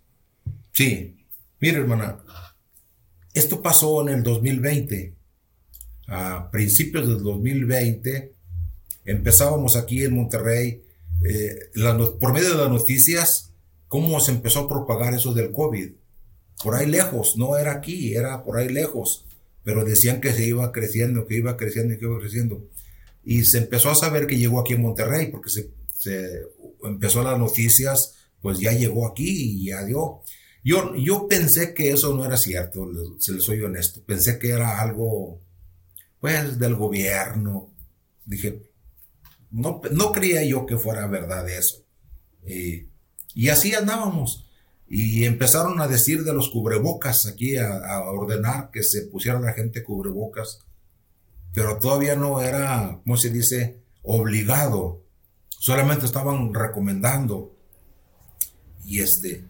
[0.74, 1.16] Sí,
[1.60, 2.20] mire hermana,
[3.34, 5.16] esto pasó en el 2020.
[6.10, 8.32] A principios del 2020
[9.06, 10.84] empezábamos aquí en Monterrey,
[11.26, 11.72] eh,
[12.20, 13.52] por medio de las noticias,
[13.88, 15.94] cómo se empezó a propagar eso del COVID.
[16.64, 19.26] Por ahí lejos, no era aquí, era por ahí lejos,
[19.64, 22.64] pero decían que se iba creciendo, que iba creciendo y que iba creciendo
[23.30, 26.44] y se empezó a saber que llegó aquí en Monterrey, porque se, se
[26.82, 30.22] empezó las noticias, pues ya llegó aquí y ya dio.
[30.64, 32.88] Yo, yo pensé que eso no era cierto,
[33.20, 34.02] se les soy honesto.
[34.06, 35.42] Pensé que era algo,
[36.22, 37.70] pues, del gobierno.
[38.24, 38.62] Dije,
[39.52, 41.84] no, no creía yo que fuera verdad eso.
[42.46, 44.46] y así andábamos.
[44.88, 49.52] Y empezaron a decir de los cubrebocas aquí, a, a ordenar que se pusiera la
[49.52, 50.66] gente cubrebocas
[51.58, 55.02] pero todavía no era, ¿cómo se dice?, obligado.
[55.48, 57.52] Solamente estaban recomendando.
[58.86, 59.44] Y este,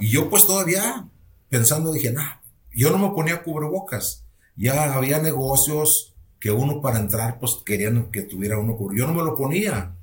[0.00, 1.06] y yo pues todavía
[1.50, 2.36] pensando dije, nah,
[2.74, 4.24] yo no me ponía cubrebocas.
[4.56, 8.98] Ya había negocios que uno para entrar pues querían que tuviera uno cubrebocas.
[9.00, 9.94] Yo no me lo ponía.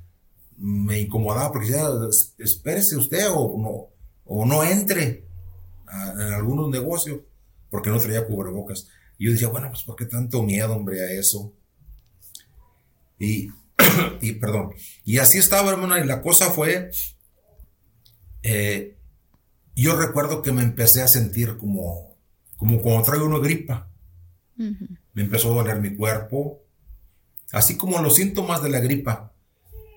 [0.56, 1.88] Me incomodaba porque decía,
[2.38, 3.88] espérese usted o no,
[4.24, 5.24] o no entre
[5.92, 7.22] en algunos negocios
[7.70, 8.86] porque no traía cubrebocas.
[9.18, 11.52] Y yo decía, bueno, pues ¿por qué tanto miedo, hombre, a eso?
[13.18, 13.48] Y,
[14.20, 14.70] y perdón,
[15.04, 16.90] y así estaba, hermana, y la cosa fue,
[18.42, 18.98] eh,
[19.74, 22.16] yo recuerdo que me empecé a sentir como,
[22.56, 23.90] como cuando traigo una gripa.
[24.56, 26.62] Me empezó a doler mi cuerpo,
[27.50, 29.32] así como los síntomas de la gripa.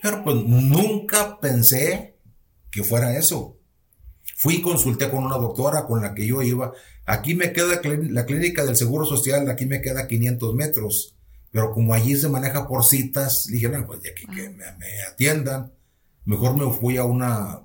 [0.01, 2.17] Pero pues nunca pensé
[2.71, 3.59] que fuera eso.
[4.35, 6.71] Fui y consulté con una doctora con la que yo iba
[7.09, 11.15] Aquí me queda la clínica del Seguro Social, aquí me queda 500 metros,
[11.51, 14.65] pero como allí se maneja por citas, dije, no, pues de aquí que me,
[15.09, 15.71] atiendan,
[16.25, 17.61] mejor me fui a una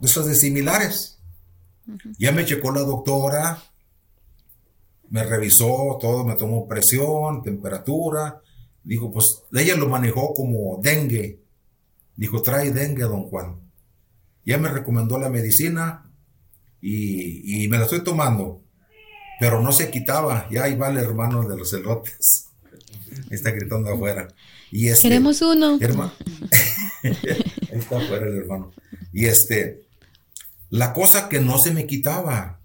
[0.00, 1.20] de esas de similares.
[2.18, 3.62] Ya me checó la doctora,
[5.08, 8.42] me revisó todo, me tomó presión, temperatura.
[8.82, 11.40] Dijo, pues ella lo manejó como dengue.
[12.16, 13.60] Dijo, trae dengue, don Juan.
[14.44, 16.10] Ya me recomendó la medicina
[16.80, 18.63] y, y me la estoy tomando
[19.40, 20.48] pero no se quitaba.
[20.50, 22.48] Ya ahí va el hermano de los elotes.
[23.30, 24.28] Está gritando afuera.
[24.70, 25.78] Y este, Queremos uno.
[25.80, 25.80] ahí
[27.72, 28.72] está afuera el hermano.
[29.12, 29.86] Y este,
[30.70, 32.60] la cosa que no se me quitaba.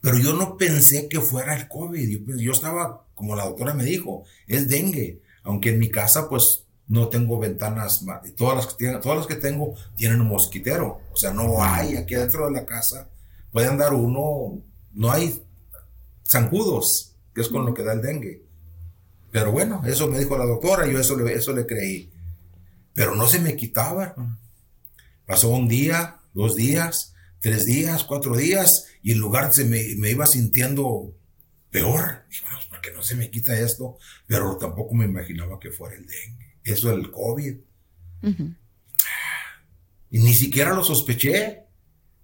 [0.00, 2.38] Pero yo no pensé que fuera el COVID.
[2.38, 5.20] Yo, estaba, como la doctora me dijo, es dengue.
[5.42, 8.04] Aunque en mi casa, pues, no tengo ventanas,
[8.36, 11.00] todas las que, todas las que tengo tienen un mosquitero.
[11.12, 13.08] O sea, no hay aquí adentro de la casa.
[13.52, 14.60] Pueden dar uno,
[14.92, 15.40] no hay
[16.30, 18.42] zancudos, que es con lo que da el dengue.
[19.30, 22.10] Pero bueno, eso me dijo la doctora, yo eso le, eso le creí.
[22.94, 24.14] Pero no se me quitaba.
[25.26, 30.26] Pasó un día, dos días, tres días, cuatro días, y en lugar se me, iba
[30.26, 31.14] sintiendo
[31.70, 32.24] peor.
[32.28, 33.96] Dije, bueno, ¿por qué no se me quita esto?
[34.26, 36.56] Pero tampoco me imaginaba que fuera el dengue.
[36.64, 37.56] Eso el COVID.
[40.10, 41.64] Y ni siquiera lo sospeché.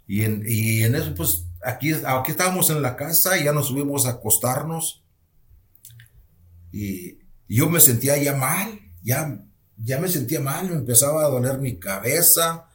[0.09, 4.07] Y en, y en eso, pues, aquí, estábamos en la casa y ya nos subimos
[4.07, 5.03] a acostarnos.
[6.73, 9.41] Y yo me sentía ya mal, ya,
[9.77, 12.69] ya me sentía mal, me empezaba a doler mi cabeza,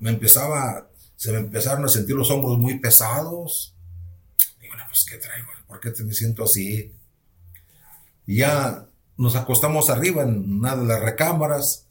[0.00, 3.74] me empezaba, se me empezaron a sentir los hombros muy pesados.
[4.60, 5.48] Y bueno, pues, ¿qué traigo?
[5.66, 6.94] ¿Por qué me siento así?
[8.26, 11.86] Ya nos acostamos arriba en una de las recámaras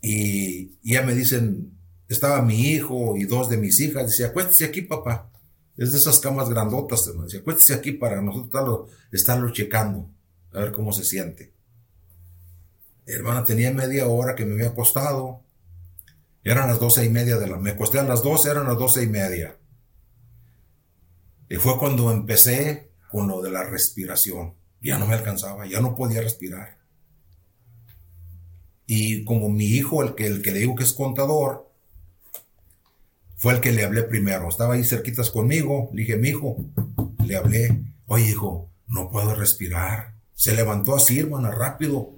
[0.00, 1.72] y ya me dicen,
[2.08, 5.30] estaba mi hijo y dos de mis hijas, decía, acuéstese aquí, papá.
[5.76, 10.08] Es de esas camas grandotas, me decía, acuéstese aquí para nosotros estarlo, checando,
[10.52, 11.52] a ver cómo se siente.
[13.06, 15.40] hermana, tenía media hora que me había acostado.
[16.44, 17.56] Eran las doce y media de la...
[17.56, 19.56] Me acosté a las doce, eran las doce y media.
[21.48, 24.54] Y fue cuando empecé con lo de la respiración.
[24.80, 26.78] Ya no me alcanzaba, ya no podía respirar.
[28.86, 31.63] Y como mi hijo, el que, el que le digo que es contador,
[33.36, 34.48] fue el que le hablé primero.
[34.48, 35.90] Estaba ahí cerquitas conmigo.
[35.92, 36.56] Le dije, mi hijo,
[37.24, 37.82] le hablé.
[38.06, 40.14] Oye, hijo, no puedo respirar.
[40.34, 42.10] Se levantó así, hermana, rápido.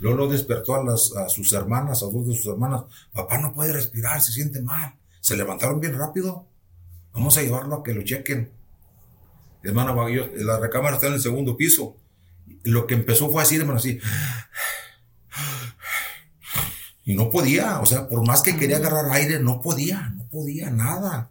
[0.00, 2.82] Luego lo despertó a, las, a sus hermanas, a dos de sus hermanas.
[3.12, 4.94] Papá no puede respirar, se siente mal.
[5.20, 6.46] Se levantaron bien rápido.
[7.12, 8.50] Vamos a llevarlo a que lo chequen.
[9.62, 9.94] Hermana,
[10.36, 11.96] la recámara está en el segundo piso.
[12.64, 13.98] Lo que empezó fue así, hermano, así.
[17.06, 21.30] Y no podía, o sea, por más que quería agarrar aire, no podía, podía, nada.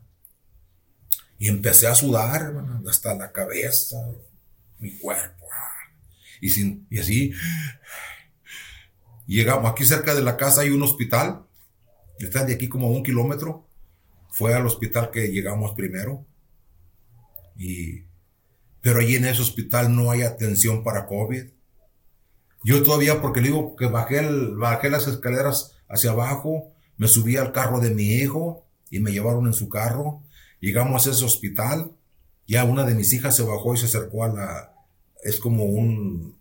[1.37, 2.53] Y empecé a sudar,
[2.89, 3.97] hasta la cabeza,
[4.79, 5.45] mi cuerpo.
[6.39, 7.33] Y, sin, y así,
[9.27, 11.45] llegamos, aquí cerca de la casa hay un hospital,
[12.17, 13.67] está de aquí como un kilómetro.
[14.31, 16.25] Fue al hospital que llegamos primero.
[17.57, 18.05] Y,
[18.81, 21.43] pero allí en ese hospital no hay atención para COVID.
[22.63, 24.21] Yo todavía, porque le digo que bajé,
[24.55, 28.63] bajé las escaleras hacia abajo, me subí al carro de mi hijo
[28.93, 30.21] y me llevaron en su carro.
[30.59, 31.91] Llegamos a ese hospital,
[32.47, 34.73] ya una de mis hijas se bajó y se acercó a la,
[35.23, 36.37] es como un,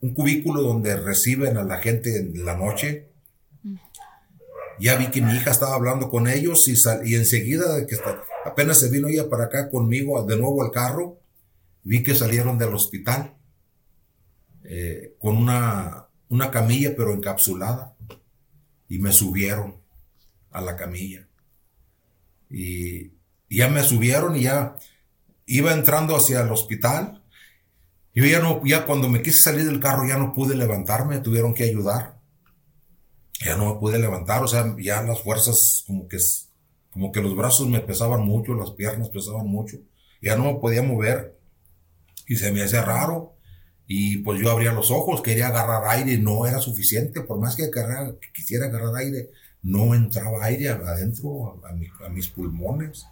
[0.00, 3.10] un cubículo donde reciben a la gente en la noche.
[4.78, 6.74] Ya vi que mi hija estaba hablando con ellos y,
[7.10, 7.96] y enseguida que
[8.44, 11.18] apenas se vino ella para acá conmigo de nuevo al carro,
[11.82, 13.34] vi que salieron del hospital.
[14.62, 17.94] Eh, con una, una camilla pero encapsulada
[18.88, 19.76] y me subieron
[20.52, 21.26] a la camilla.
[22.50, 23.12] Y,
[23.50, 24.76] ya me subieron y ya
[25.46, 27.22] iba entrando hacia el hospital.
[28.14, 31.54] Yo ya no, ya cuando me quise salir del carro ya no pude levantarme, tuvieron
[31.54, 32.18] que ayudar.
[33.44, 36.18] Ya no me pude levantar, o sea, ya las fuerzas como que,
[36.90, 39.76] como que los brazos me pesaban mucho, las piernas pesaban mucho.
[40.22, 41.38] Ya no me podía mover
[42.26, 43.34] y se me hacía raro.
[43.86, 47.70] Y pues yo abría los ojos, quería agarrar aire, no era suficiente, por más que,
[48.32, 49.30] quisiera agarrar aire,
[49.64, 53.06] no entraba aire adentro a, mis pulmones.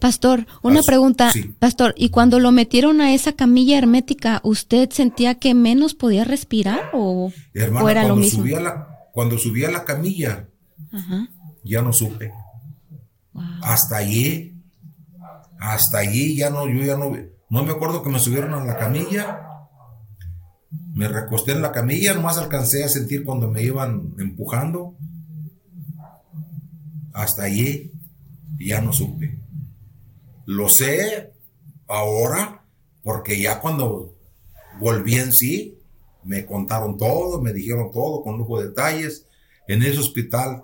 [0.00, 5.54] Pastor, una pregunta, Pastor, ¿y cuando lo metieron a esa camilla hermética, usted sentía que
[5.54, 8.44] menos podía respirar o, era lo mismo?
[9.12, 10.48] cuando subí a la camilla,
[11.62, 12.32] ya no supe.
[13.62, 14.56] Hasta allí,
[15.60, 17.16] hasta allí ya no, yo ya no,
[17.48, 19.44] no me acuerdo que me subieron a la camilla
[20.98, 24.96] me recosté en la camilla, nomás alcancé a sentir cuando me iban empujando.
[27.18, 27.90] Hasta allí
[28.60, 29.36] ya no supe.
[30.46, 31.32] Lo sé
[31.88, 32.64] ahora
[33.02, 34.14] porque ya cuando
[34.78, 35.76] volví en sí,
[36.22, 39.26] me contaron todo, me dijeron todo con lujo de detalles.
[39.66, 40.62] En ese hospital,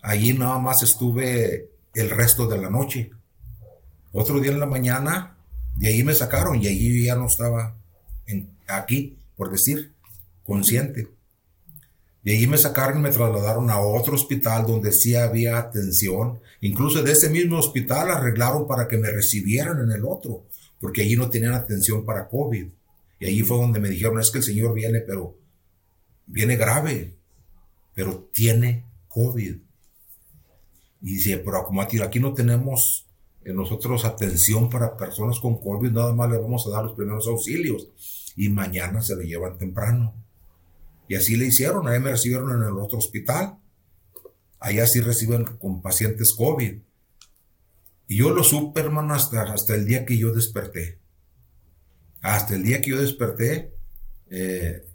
[0.00, 3.10] allí nada más estuve el resto de la noche.
[4.12, 5.36] Otro día en la mañana,
[5.76, 7.76] de ahí me sacaron y allí ya no estaba
[8.68, 9.92] aquí por decir,
[10.44, 11.08] consciente.
[12.22, 16.40] De allí me sacaron y me trasladaron a otro hospital donde sí había atención.
[16.60, 20.44] Incluso de ese mismo hospital arreglaron para que me recibieran en el otro,
[20.78, 22.66] porque allí no tenían atención para COVID.
[23.20, 25.36] Y allí fue donde me dijeron, es que el Señor viene, pero
[26.26, 27.14] viene grave,
[27.94, 29.56] pero tiene COVID.
[31.02, 33.06] Y dice, pero como aquí no tenemos
[33.44, 37.26] en nosotros atención para personas con COVID, nada más le vamos a dar los primeros
[37.26, 37.88] auxilios
[38.36, 40.14] y mañana se le llevan temprano.
[41.10, 43.58] Y así le hicieron, ahí me recibieron en el otro hospital.
[44.60, 46.78] Allá sí reciben con pacientes COVID.
[48.06, 51.00] Y yo lo supe, hermano, hasta, hasta el día que yo desperté.
[52.22, 53.74] Hasta el día que yo desperté,
[54.30, 54.86] eh,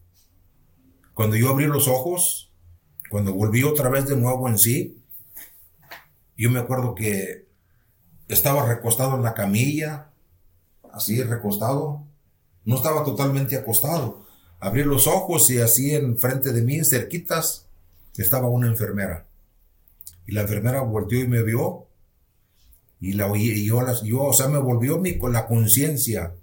[1.14, 2.50] cuando yo abrí los ojos,
[3.10, 4.98] cuando volví otra vez de nuevo en sí,
[6.38, 7.46] yo me acuerdo que
[8.30, 10.12] estaba recostado en la camilla,
[10.94, 12.08] así recostado,
[12.64, 14.25] no estaba totalmente acostado.
[14.60, 17.68] Abrí los ojos y así enfrente de mí, cerquitas,
[18.16, 19.26] estaba una enfermera.
[20.26, 21.88] Y la enfermera volteó y me vio.
[23.00, 26.34] Y la oí, y yo, yo, o sea, me volvió mi, con la conciencia.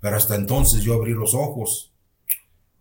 [0.00, 1.92] Pero hasta entonces yo abrí los ojos.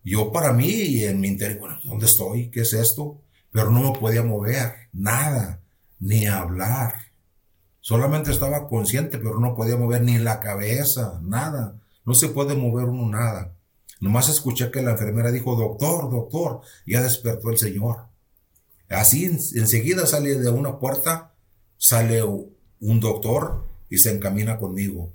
[0.04, 2.50] Yo para mí, en mi interior, bueno, ¿dónde estoy?
[2.50, 3.22] ¿Qué es esto?
[3.52, 5.62] Pero no me podía mover, nada,
[6.00, 6.96] ni hablar.
[7.80, 11.80] Solamente estaba consciente, pero no podía mover ni la cabeza, nada.
[12.06, 13.54] No se puede mover uno nada.
[14.04, 18.08] Nomás escuché que la enfermera dijo, doctor, doctor, ya despertó el Señor.
[18.90, 21.34] Así enseguida sale de una puerta,
[21.78, 25.14] sale un doctor y se encamina conmigo.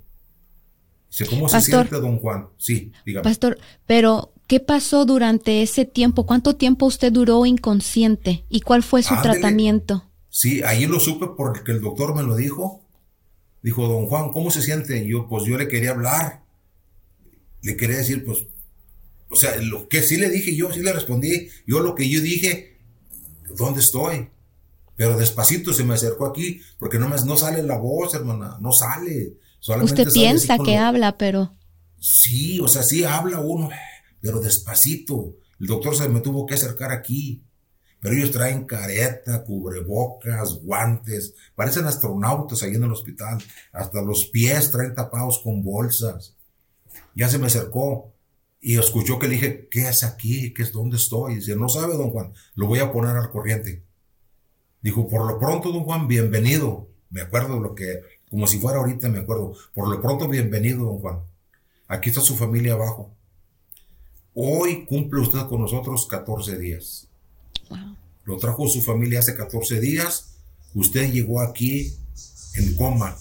[1.07, 2.47] Dice, ¿cómo se siente, don Juan?
[2.57, 3.25] Sí, dígame.
[3.25, 6.25] Pastor, pero ¿qué pasó durante ese tiempo?
[6.25, 8.43] ¿Cuánto tiempo usted duró inconsciente?
[8.49, 10.09] ¿Y cuál fue su tratamiento?
[10.29, 12.81] Sí, ahí lo supe porque el doctor me lo dijo.
[13.61, 15.05] Dijo, don Juan, ¿cómo se siente?
[15.05, 16.41] yo, pues yo le quería hablar
[17.61, 18.45] le quería decir, pues,
[19.29, 22.19] o sea, lo que sí le dije yo, sí le respondí, yo lo que yo
[22.21, 22.77] dije,
[23.55, 24.29] ¿dónde estoy?
[24.95, 28.71] Pero despacito se me acercó aquí, porque no, me, no sale la voz, hermana, no
[28.73, 29.37] sale.
[29.81, 31.55] Usted piensa que habla, pero...
[31.99, 33.69] Sí, o sea, sí habla uno,
[34.21, 35.35] pero despacito.
[35.59, 37.43] El doctor se me tuvo que acercar aquí.
[38.01, 43.43] Pero ellos traen careta, cubrebocas, guantes, parecen astronautas ahí en el hospital.
[43.73, 46.35] Hasta los pies traen tapados con bolsas.
[47.13, 48.13] Ya se me acercó
[48.61, 50.53] y escuchó que le dije, ¿qué es aquí?
[50.53, 51.35] ¿Qué es dónde estoy?
[51.35, 53.83] dice, no sabe, don Juan, lo voy a poner al corriente.
[54.81, 56.87] Dijo, por lo pronto, don Juan, bienvenido.
[57.09, 59.53] Me acuerdo lo que, como si fuera ahorita, me acuerdo.
[59.73, 61.19] Por lo pronto, bienvenido, don Juan.
[61.87, 63.13] Aquí está su familia abajo.
[64.33, 67.07] Hoy cumple usted con nosotros 14 días.
[68.25, 70.35] Lo trajo su familia hace 14 días.
[70.75, 71.93] Usted llegó aquí
[72.55, 73.17] en coma.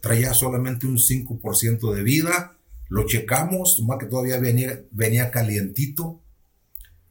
[0.00, 2.56] Traía solamente un 5% de vida.
[2.94, 6.20] Lo checamos, más que todavía venía, venía calientito.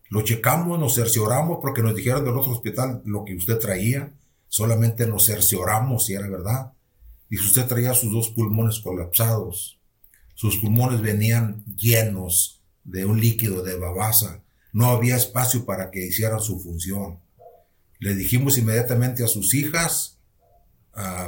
[0.10, 4.14] Lo checamos, nos cercioramos porque nos dijeron del otro hospital lo que usted traía.
[4.48, 6.72] Solamente nos cercioramos si era verdad.
[7.30, 9.78] Y usted traía sus dos pulmones colapsados.
[10.36, 16.42] Sus pulmones venían llenos de un líquido de babasa no había espacio para que hicieran
[16.42, 17.20] su función.
[18.00, 20.18] Le dijimos inmediatamente a sus hijas,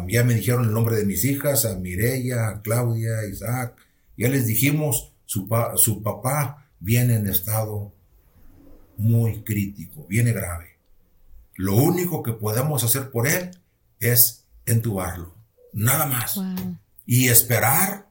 [0.07, 3.77] ya me dijeron el nombre de mis hijas, a Mireya, a Claudia, a Isaac,
[4.17, 7.93] ya les dijimos, su, su papá viene en estado
[8.97, 10.79] muy crítico, viene grave.
[11.55, 13.51] Lo único que podemos hacer por él
[13.99, 15.33] es entubarlo,
[15.73, 16.39] nada más.
[17.05, 18.07] Y esperar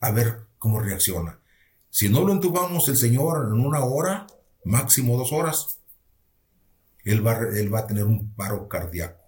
[0.00, 1.38] a ver cómo reacciona.
[1.90, 4.26] Si no lo entubamos el Señor en una hora,
[4.64, 5.78] máximo dos horas,
[7.04, 9.22] él va, él va a tener un paro cardíaco,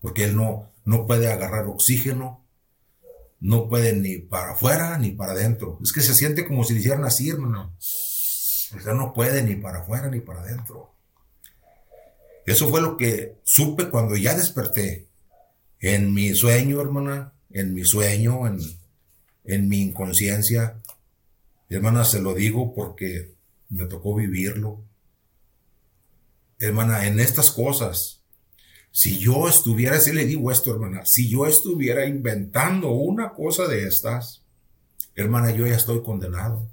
[0.00, 2.41] porque él no, no puede agarrar oxígeno,
[3.42, 5.78] no puede ni para afuera ni para adentro.
[5.82, 7.74] Es que se siente como si le hicieran así, hermano.
[7.78, 10.94] Sea, no puede ni para afuera ni para adentro.
[12.46, 15.08] Eso fue lo que supe cuando ya desperté.
[15.80, 18.60] En mi sueño, hermana, en mi sueño, en,
[19.44, 20.80] en mi inconsciencia.
[21.68, 23.34] Hermana, se lo digo porque
[23.70, 24.84] me tocó vivirlo.
[26.60, 28.21] Hermana, en estas cosas,
[28.92, 33.88] si yo estuviera, si le digo esto, hermana, si yo estuviera inventando una cosa de
[33.88, 34.44] estas,
[35.14, 36.68] hermana, yo ya estoy condenado.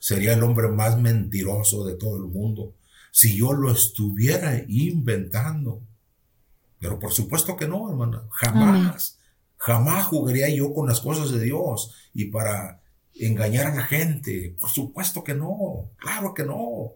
[0.00, 2.74] Sería el hombre más mentiroso de todo el mundo
[3.10, 5.82] si yo lo estuviera inventando.
[6.78, 9.18] Pero por supuesto que no, hermana, jamás,
[9.56, 12.80] jamás jugaría yo con las cosas de Dios y para
[13.14, 14.56] engañar a la gente.
[14.58, 16.92] Por supuesto que no, claro que no.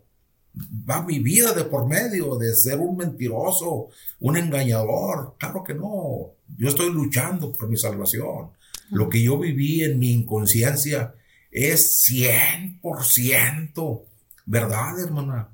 [0.55, 3.88] Va mi vida de por medio de ser un mentiroso,
[4.20, 5.36] un engañador.
[5.38, 6.32] Claro que no.
[6.59, 8.50] Yo estoy luchando por mi salvación.
[8.90, 11.14] Lo que yo viví en mi inconsciencia
[11.50, 14.03] es 100%
[14.44, 15.48] verdad, hermana.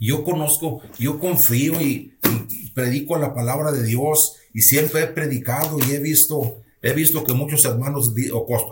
[0.00, 2.16] Yo conozco, yo confío y,
[2.48, 7.24] y predico la palabra de Dios y siempre he predicado y he visto He visto
[7.24, 8.14] que muchos hermanos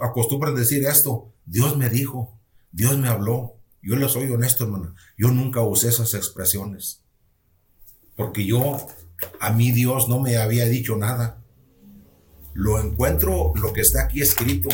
[0.00, 1.32] acostumbran decir esto.
[1.44, 2.38] Dios me dijo,
[2.70, 3.55] Dios me habló.
[3.86, 4.94] Yo le soy honesto, hermano.
[5.16, 7.02] Yo nunca usé esas expresiones.
[8.16, 8.84] Porque yo,
[9.38, 11.40] a mí Dios no me había dicho nada.
[12.52, 14.70] Lo encuentro, lo que está aquí escrito.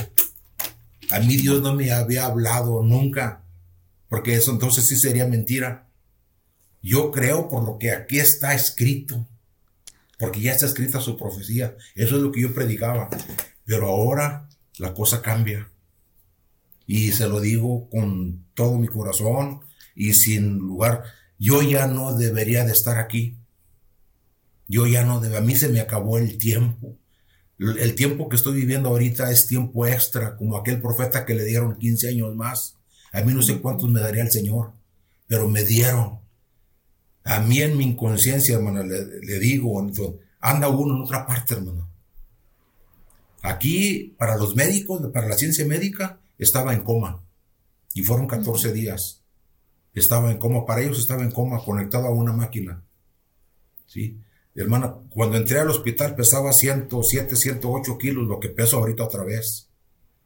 [1.10, 3.44] A mí Dios no me había hablado nunca.
[4.08, 5.90] Porque eso entonces sí sería mentira.
[6.80, 9.28] Yo creo por lo que aquí está escrito
[10.22, 11.76] porque ya está escrita su profecía.
[11.96, 13.10] Eso es lo que yo predicaba.
[13.64, 14.48] Pero ahora
[14.78, 15.68] la cosa cambia.
[16.86, 19.60] Y se lo digo con todo mi corazón
[19.94, 21.04] y sin lugar.
[21.38, 23.36] Yo ya no debería de estar aquí.
[24.68, 25.36] Yo ya no debe.
[25.36, 26.96] A mí se me acabó el tiempo.
[27.58, 31.78] El tiempo que estoy viviendo ahorita es tiempo extra, como aquel profeta que le dieron
[31.78, 32.76] 15 años más.
[33.12, 34.72] A mí no sé cuántos me daría el Señor,
[35.26, 36.20] pero me dieron.
[37.24, 39.80] A mí en mi inconsciencia, hermano, le, digo,
[40.40, 41.88] anda uno en otra parte, hermano.
[43.42, 47.22] Aquí, para los médicos, para la ciencia médica, estaba en coma.
[47.94, 49.22] Y fueron 14 días.
[49.94, 52.82] Estaba en coma, para ellos estaba en coma, conectado a una máquina.
[53.86, 54.18] ¿Sí?
[54.54, 59.68] Hermana, cuando entré al hospital pesaba 107, 108 kilos, lo que peso ahorita otra vez.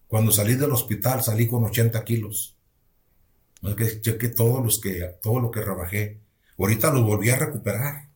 [0.07, 2.57] Cuando salí del hospital salí con 80 kilos.
[3.63, 6.21] No es que cheque todos los que, todo lo que rebajé.
[6.59, 8.09] Ahorita los volví a recuperar.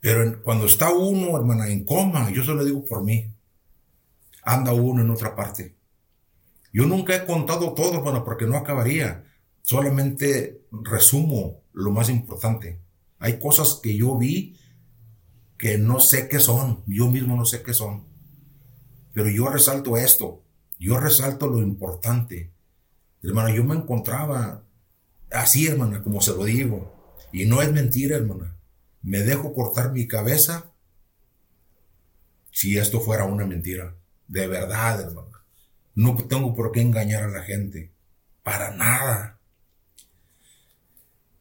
[0.00, 3.32] Pero cuando está uno, hermana, en coma, yo se lo digo por mí,
[4.42, 5.76] anda uno en otra parte.
[6.72, 9.24] Yo nunca he contado todo, hermano, porque no acabaría.
[9.62, 12.80] Solamente resumo lo más importante.
[13.18, 14.56] Hay cosas que yo vi
[15.58, 18.04] que no sé qué son, yo mismo no sé qué son.
[19.12, 20.42] Pero yo resalto esto.
[20.78, 22.50] yo resalto lo importante.
[23.22, 24.64] Hermano, yo me encontraba
[25.30, 27.16] así, hermana, como se lo digo.
[27.32, 28.56] Y no es mentira, hermana.
[29.02, 30.72] Me dejo cortar mi cabeza
[32.50, 33.94] si esto fuera una mentira.
[34.26, 35.31] De verdad, hermana.
[35.94, 37.92] No tengo por qué engañar a la gente.
[38.42, 39.38] Para nada.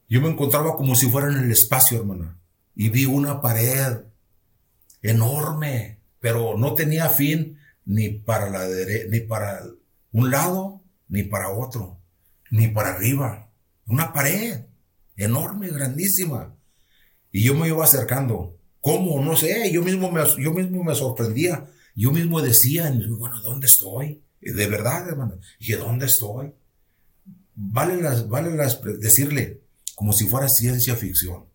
[0.10, 2.38] Yo me encontraba como si fuera en el espacio, hermana.
[2.76, 4.00] Y vi una pared
[5.02, 8.68] enorme, pero no tenía fin ni para la
[9.10, 9.64] ni para
[10.12, 11.98] un lado, ni para otro,
[12.50, 13.50] ni para arriba.
[13.86, 14.66] Una pared
[15.16, 16.56] enorme, grandísima.
[17.32, 18.58] Y yo me iba acercando.
[18.82, 19.24] ¿Cómo?
[19.24, 19.72] No sé.
[19.72, 21.68] Yo mismo me, yo mismo me sorprendía.
[21.96, 24.22] Yo mismo decía, bueno, ¿dónde estoy?
[24.42, 25.36] De verdad, hermano.
[25.60, 26.54] Dije, ¿dónde estoy?
[27.56, 29.62] Vale las, vale las, decirle,
[29.96, 31.46] como si fuera ciencia ficción.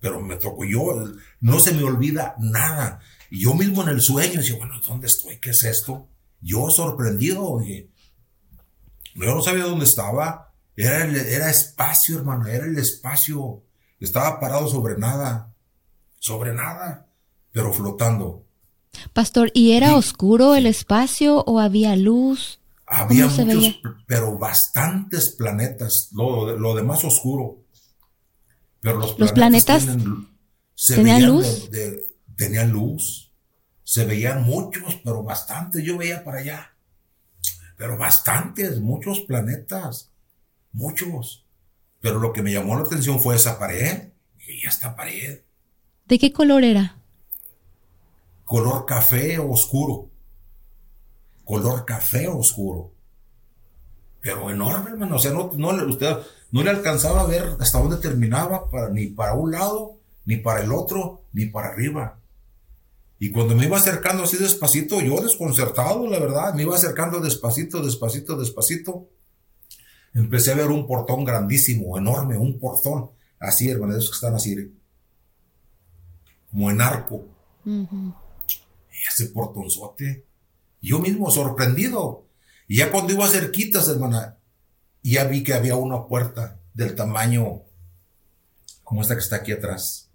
[0.00, 1.04] Pero me tocó yo,
[1.40, 3.00] no se me olvida nada.
[3.30, 5.38] Y yo mismo en el sueño decía, bueno, ¿dónde estoy?
[5.38, 6.08] ¿Qué es esto?
[6.40, 7.90] Yo sorprendido, dije,
[9.14, 10.52] yo no sabía dónde estaba.
[10.74, 13.62] Era, era espacio, hermano, era el espacio.
[14.00, 15.54] Estaba parado sobre nada,
[16.18, 17.06] sobre nada,
[17.52, 18.46] pero flotando.
[19.12, 22.60] Pastor, ¿y era oscuro el espacio o había luz?
[22.86, 27.60] Había muchos, pero bastantes planetas, lo, lo demás oscuro.
[28.80, 29.86] Pero los, planetas,
[30.86, 31.70] tenían luz.
[32.36, 33.32] tenían luz.
[33.84, 35.84] Se veían muchos, pero bastantes.
[35.84, 36.74] Yo veía para allá.
[37.76, 40.10] Pero bastantes, muchos planetas.
[40.72, 41.46] Muchos.
[42.00, 44.10] Pero lo que me llamó la atención fue esa pared.
[44.38, 45.40] Y esta pared.
[46.06, 46.99] ¿De qué color era?
[48.50, 50.10] Color café oscuro.
[51.44, 52.90] Color café oscuro.
[54.20, 55.14] Pero enorme, hermano.
[55.14, 56.16] O sea, no, no, usted
[56.50, 60.64] no le alcanzaba a ver hasta dónde terminaba, para, ni para un lado, ni para
[60.64, 62.18] el otro, ni para arriba.
[63.20, 67.80] Y cuando me iba acercando así despacito, yo desconcertado, la verdad, me iba acercando despacito,
[67.80, 69.06] despacito, despacito.
[70.12, 74.74] Empecé a ver un portón grandísimo, enorme, un portón, así, hermano, esos que están así,
[76.50, 77.26] como en arco.
[79.08, 80.26] Ese portonzote,
[80.80, 82.26] yo mismo sorprendido.
[82.68, 84.38] Y ya cuando iba cerquitas, hermana,
[85.02, 87.62] ya vi que había una puerta del tamaño
[88.84, 90.10] como esta que está aquí atrás.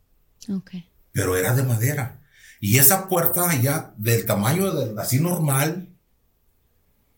[0.49, 0.89] Okay.
[1.11, 2.21] Pero era de madera.
[2.59, 5.89] Y esa puerta ya del tamaño de, así normal,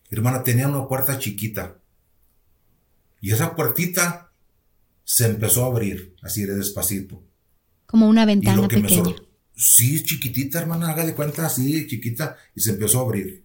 [0.10, 1.78] hermana, tenía una puerta chiquita.
[3.22, 4.32] Y esa puertita
[5.04, 7.24] se empezó a abrir, así de despacito.
[7.86, 9.16] Como una ventana pequeña.
[9.58, 13.44] Sí, chiquitita, hermana, haga de cuenta, así, chiquita, y se empezó a abrir.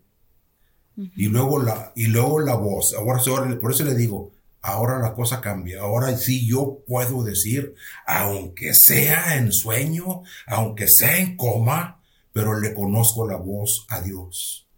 [1.17, 2.93] Y luego la, y luego la voz.
[2.93, 3.19] Ahora,
[3.59, 5.81] por eso le digo, ahora la cosa cambia.
[5.81, 7.75] Ahora sí yo puedo decir,
[8.07, 12.03] aunque sea en sueño, aunque sea en coma,
[12.35, 14.69] pero le conozco la voz a Dios.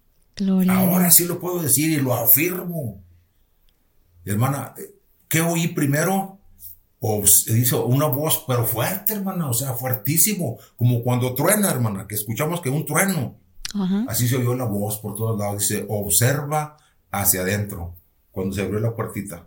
[0.68, 3.03] ahora sí lo puedo decir y lo afirmo.
[4.24, 4.72] Hermana,
[5.28, 6.39] ¿qué oí primero?
[7.07, 12.14] O dice una voz, pero fuerte, hermana, o sea, fuertísimo, como cuando truena, hermana, que
[12.14, 13.36] escuchamos que un trueno.
[14.09, 15.68] Así se oyó la voz por todos lados.
[15.68, 16.78] Dice, observa
[17.11, 17.94] hacia adentro,
[18.30, 19.46] cuando se abrió la puertita.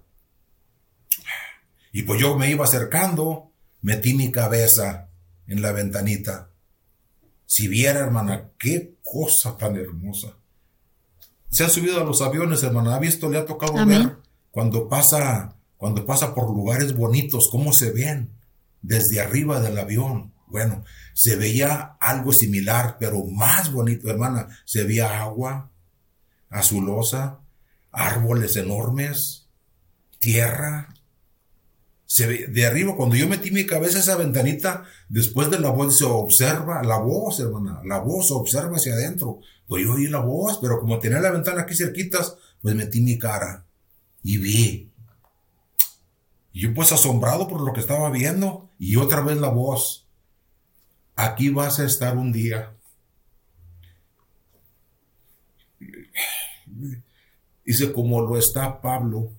[1.92, 3.50] Y pues yo me iba acercando,
[3.82, 5.10] metí mi cabeza
[5.48, 6.52] en la ventanita.
[7.48, 10.36] Si viera, hermana, qué cosa tan hermosa.
[11.50, 12.94] Se ha subido a los aviones, hermana.
[12.94, 13.32] ¿Ha visto?
[13.32, 14.18] Le ha tocado ver
[14.52, 18.32] cuando pasa, cuando pasa por lugares bonitos, cómo se ven
[18.82, 20.34] desde arriba del avión.
[20.48, 24.48] Bueno, se veía algo similar, pero más bonito, hermana.
[24.66, 25.72] Se veía agua
[26.50, 27.40] azulosa,
[27.92, 29.48] árboles enormes,
[30.20, 30.94] tierra.
[32.06, 35.70] Se ve, de arriba, cuando yo metí mi cabeza a esa ventanita, después de la
[35.70, 39.42] voz se observa, la voz, hermana, la voz observa hacia adentro.
[39.68, 43.20] Pues yo oí la voz, pero como tenía la ventana aquí cerquitas, pues metí mi
[43.20, 43.66] cara
[44.24, 44.87] y vi.
[46.68, 50.06] Y pues asombrado por lo que estaba viendo, y otra vez la voz
[51.16, 52.76] aquí vas a estar un día.
[57.66, 59.32] Dice, como lo está Pablo,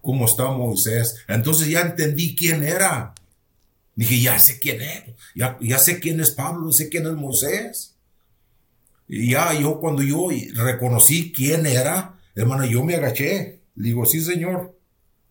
[0.00, 1.22] como está Moisés.
[1.28, 3.14] Entonces ya entendí quién era.
[3.94, 5.02] Dije, ya sé quién es,
[5.34, 7.94] ya, ya sé quién es Pablo, sé quién es Moisés.
[9.06, 13.60] Y ya yo cuando yo reconocí quién era, hermano, yo me agaché.
[13.74, 14.78] Digo, sí, señor,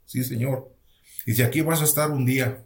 [0.06, 0.72] sí, señor.
[1.26, 2.63] Dice, aquí vas a estar un día.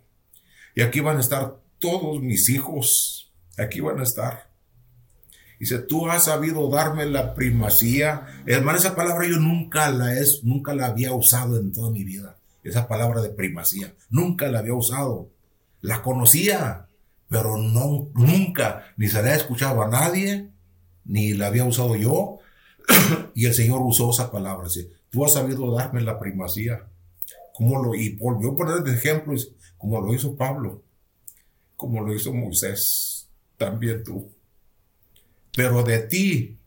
[0.73, 3.25] Y aquí van a estar todos mis hijos
[3.57, 4.49] aquí van a estar.
[5.59, 8.27] Dice, tú has sabido darme la primacía.
[8.45, 12.37] Hermano, esa palabra yo nunca la es, nunca la había usado en toda mi vida.
[12.63, 13.93] Esa palabra de primacía.
[14.09, 15.29] Nunca la había usado.
[15.81, 16.87] La conocía,
[17.29, 20.49] pero no, nunca, ni se la había escuchado a nadie,
[21.05, 22.39] ni la había usado yo.
[23.35, 26.85] y el Señor usó esa palabra, dice, tú has sabido darme la primacía.
[27.55, 29.33] Como lo, y volvió a poner de ejemplo,
[29.77, 30.83] como lo hizo Pablo,
[31.77, 34.29] como lo hizo Moisés, también tú.
[35.55, 36.57] Pero de ti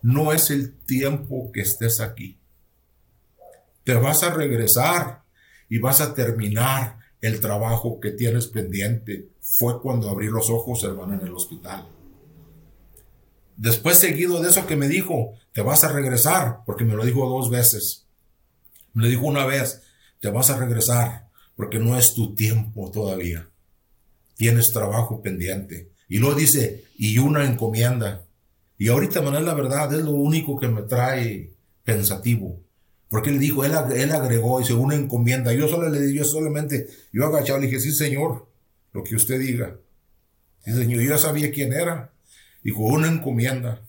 [0.00, 2.38] no es el tiempo que estés aquí.
[3.84, 5.24] Te vas a regresar
[5.68, 9.28] y vas a terminar el trabajo que tienes pendiente.
[9.42, 11.86] Fue cuando abrí los ojos, hermano, en el hospital.
[13.58, 17.28] Después, seguido de eso que me dijo, te vas a regresar, porque me lo dijo
[17.28, 18.06] dos veces.
[18.94, 19.82] Me lo dijo una vez,
[20.20, 23.48] te vas a regresar, porque no es tu tiempo todavía.
[24.36, 25.88] Tienes trabajo pendiente.
[26.08, 28.24] Y luego dice, y una encomienda.
[28.78, 31.50] Y ahorita, Manuel, la verdad, es lo único que me trae
[31.84, 32.60] pensativo.
[33.08, 35.52] Porque él dijo, él, él agregó, dice, una encomienda.
[35.52, 38.46] Yo solo le yo solamente, yo agachado, le dije, sí, señor,
[38.92, 39.76] lo que usted diga.
[40.64, 42.12] Sí, señor, yo ya sabía quién era.
[42.62, 43.82] Dijo, una encomienda.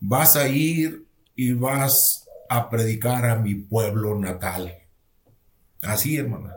[0.00, 1.04] Vas a ir
[1.34, 4.72] y vas a predicar a mi pueblo natal.
[5.82, 6.54] Así, hermana.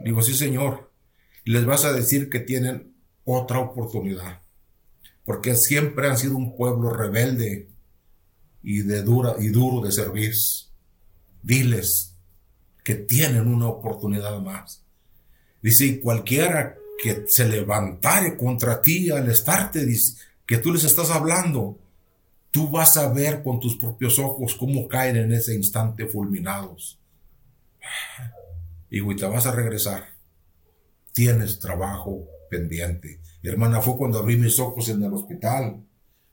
[0.00, 0.90] Digo, sí, señor.
[1.44, 2.94] Y les vas a decir que tienen
[3.24, 4.42] otra oportunidad
[5.28, 7.68] porque siempre han sido un pueblo rebelde
[8.62, 10.32] y, de dura, y duro de servir.
[11.42, 12.14] Diles
[12.82, 14.86] que tienen una oportunidad más.
[15.60, 19.86] Dice, cualquiera que se levantare contra ti al estarte,
[20.46, 21.78] que tú les estás hablando,
[22.50, 26.98] tú vas a ver con tus propios ojos cómo caen en ese instante fulminados.
[28.90, 30.04] Y te vas a regresar.
[31.12, 33.20] Tienes trabajo pendiente.
[33.42, 35.84] Hermana, fue cuando abrí mis ojos en el hospital.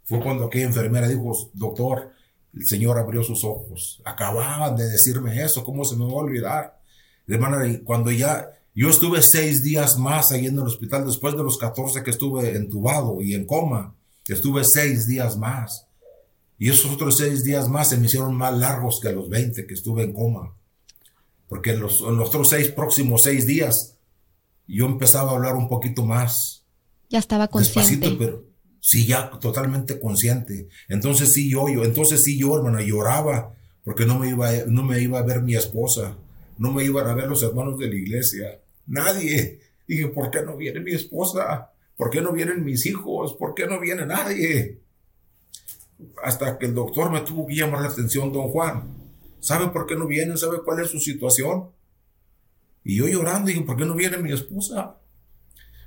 [0.03, 2.11] Fue cuando aquella enfermera dijo, doctor,
[2.53, 4.01] el Señor abrió sus ojos.
[4.05, 6.81] Acababan de decirme eso, ¿cómo se me va a olvidar?
[7.27, 11.57] Hermana, cuando ya, yo estuve seis días más ahí en el hospital, después de los
[11.57, 13.95] 14 que estuve entubado y en coma,
[14.27, 15.84] estuve seis días más.
[16.57, 19.73] Y esos otros seis días más se me hicieron más largos que los 20 que
[19.73, 20.53] estuve en coma.
[21.47, 23.97] Porque los, en los otros seis próximos seis días,
[24.67, 26.65] yo empezaba a hablar un poquito más
[27.09, 27.91] ya estaba consciente.
[27.91, 28.45] Despacito, pero
[28.79, 30.67] sí, ya totalmente consciente.
[30.89, 33.53] Entonces sí yo, yo, entonces sí yo, hermana, lloraba
[33.83, 36.17] porque no me iba, no me iba a ver mi esposa,
[36.57, 39.59] no me iban a ver los hermanos de la iglesia, nadie.
[39.87, 41.71] Dije, ¿por qué no viene mi esposa?
[41.95, 43.35] ¿Por qué no vienen mis hijos?
[43.35, 44.79] ¿Por qué no viene nadie?
[46.23, 48.95] Hasta que el doctor me tuvo que llamar la atención, don Juan.
[49.39, 50.37] ¿Sabe por qué no vienen?
[50.37, 51.69] ¿Sabe cuál es su situación?
[52.83, 54.99] Y yo llorando, dije, ¿por qué no viene mi esposa?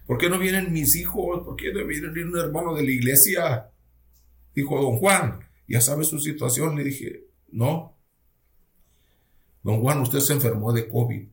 [0.06, 1.44] ¿Por qué no vienen mis hijos?
[1.44, 3.70] ¿Por qué no viene un hermano de la iglesia?
[4.54, 6.76] Dijo don Juan, ya sabe su situación.
[6.76, 7.96] Le dije, no.
[9.62, 11.28] Don Juan, usted se enfermó de COVID.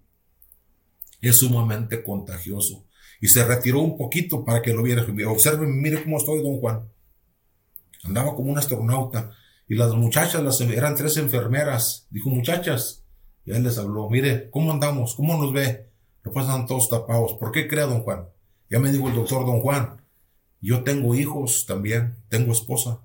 [1.21, 2.86] Es sumamente contagioso.
[3.21, 5.05] Y se retiró un poquito para que lo viera.
[5.28, 6.91] Observe, mire cómo estoy, don Juan.
[8.06, 9.32] Andaba como un astronauta.
[9.68, 12.08] Y las muchachas, eran tres enfermeras.
[12.10, 13.03] Dijo, muchachas.
[13.45, 15.16] Y él les habló, mire, ¿cómo andamos?
[15.16, 15.89] ¿Cómo nos ve?
[16.24, 17.34] Lo pasan todos tapados.
[17.34, 18.28] ¿Por qué crea, don Juan?
[18.70, 20.01] Ya me dijo el doctor don Juan,
[20.60, 23.01] yo tengo hijos también, tengo esposa,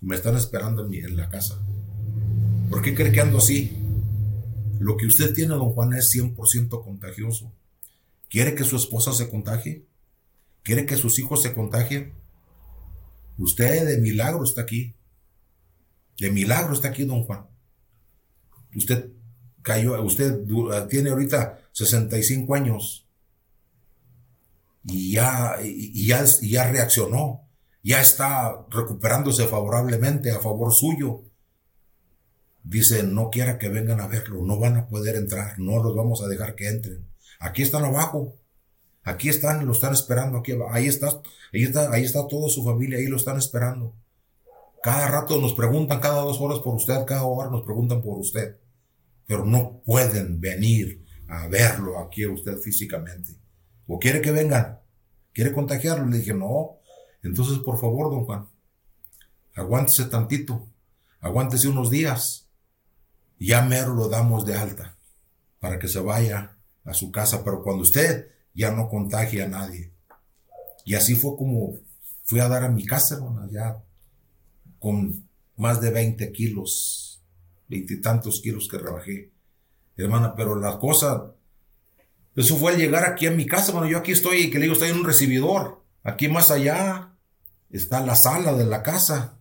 [0.00, 1.58] me están esperando en, en la casa.
[2.70, 3.76] ¿Por qué cree que ando así?
[4.78, 7.52] Lo que usted tiene, don Juan, es 100% contagioso.
[8.28, 9.84] ¿Quiere que su esposa se contagie?
[10.62, 12.12] ¿Quiere que sus hijos se contagien?
[13.38, 14.94] Usted de milagro está aquí.
[16.18, 17.46] De milagro está aquí, don Juan.
[18.74, 19.10] Usted
[19.62, 20.44] cayó, usted
[20.88, 23.04] tiene ahorita 65 años
[24.84, 27.48] y ya, ya, ya reaccionó,
[27.82, 31.22] ya está recuperándose favorablemente a favor suyo.
[32.62, 36.22] Dice, no quiera que vengan a verlo, no van a poder entrar, no los vamos
[36.22, 37.06] a dejar que entren.
[37.40, 38.38] Aquí están abajo,
[39.04, 41.08] aquí están, lo están esperando, aquí ahí está,
[41.52, 43.94] ahí está, ahí está toda su familia, ahí lo están esperando.
[44.82, 48.58] Cada rato nos preguntan, cada dos horas por usted, cada hora nos preguntan por usted,
[49.26, 53.36] pero no pueden venir a verlo aquí a usted físicamente.
[53.86, 54.80] ¿O quiere que vengan?
[55.32, 56.06] ¿Quiere contagiarlo?
[56.06, 56.78] Le dije, no.
[57.22, 58.48] Entonces, por favor, don Juan,
[59.54, 60.68] aguántese tantito,
[61.20, 62.48] aguántese unos días.
[63.38, 64.96] Ya mero lo damos de alta
[65.58, 69.92] para que se vaya a su casa, pero cuando usted ya no contagie a nadie.
[70.84, 71.74] Y así fue como
[72.22, 73.82] fui a dar a mi casa, hermano, ya
[74.78, 77.22] con más de 20 kilos,
[77.68, 79.32] veintitantos kilos que rebajé.
[79.96, 81.34] Hermana, pero la cosa
[82.36, 83.72] eso fue al llegar aquí a mi casa.
[83.72, 85.82] Bueno, yo aquí estoy, que le digo, estoy en un recibidor.
[86.02, 87.12] Aquí más allá
[87.70, 89.38] está la sala de la casa.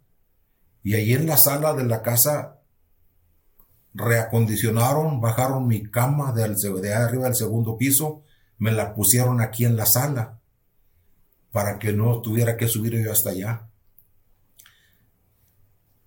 [0.84, 2.59] Y ahí en la sala de la casa
[3.93, 8.24] reacondicionaron, bajaron mi cama de, de arriba del segundo piso,
[8.64, 10.39] me la pusieron aquí en la sala
[11.51, 13.70] para que no tuviera que subir yo hasta allá.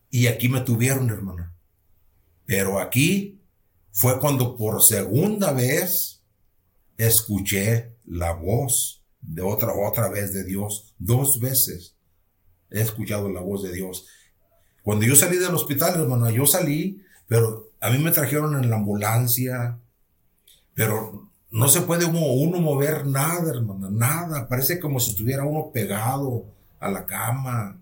[0.09, 1.55] Y aquí me tuvieron, hermana.
[2.47, 3.43] Pero aquí
[3.93, 6.23] fue cuando por segunda vez
[6.97, 10.95] escuché la voz de otra, otra vez de Dios.
[10.97, 11.95] Dos veces
[12.71, 14.07] he escuchado la voz de Dios.
[14.83, 18.77] Cuando yo salí del hospital, hermano, yo salí, pero a mí me trajeron en la
[18.77, 19.79] ambulancia,
[20.73, 21.26] pero
[21.57, 24.47] no se puede uno, mover nada, hermano, nada.
[24.47, 27.81] Parece como si estuviera uno pegado a la cama.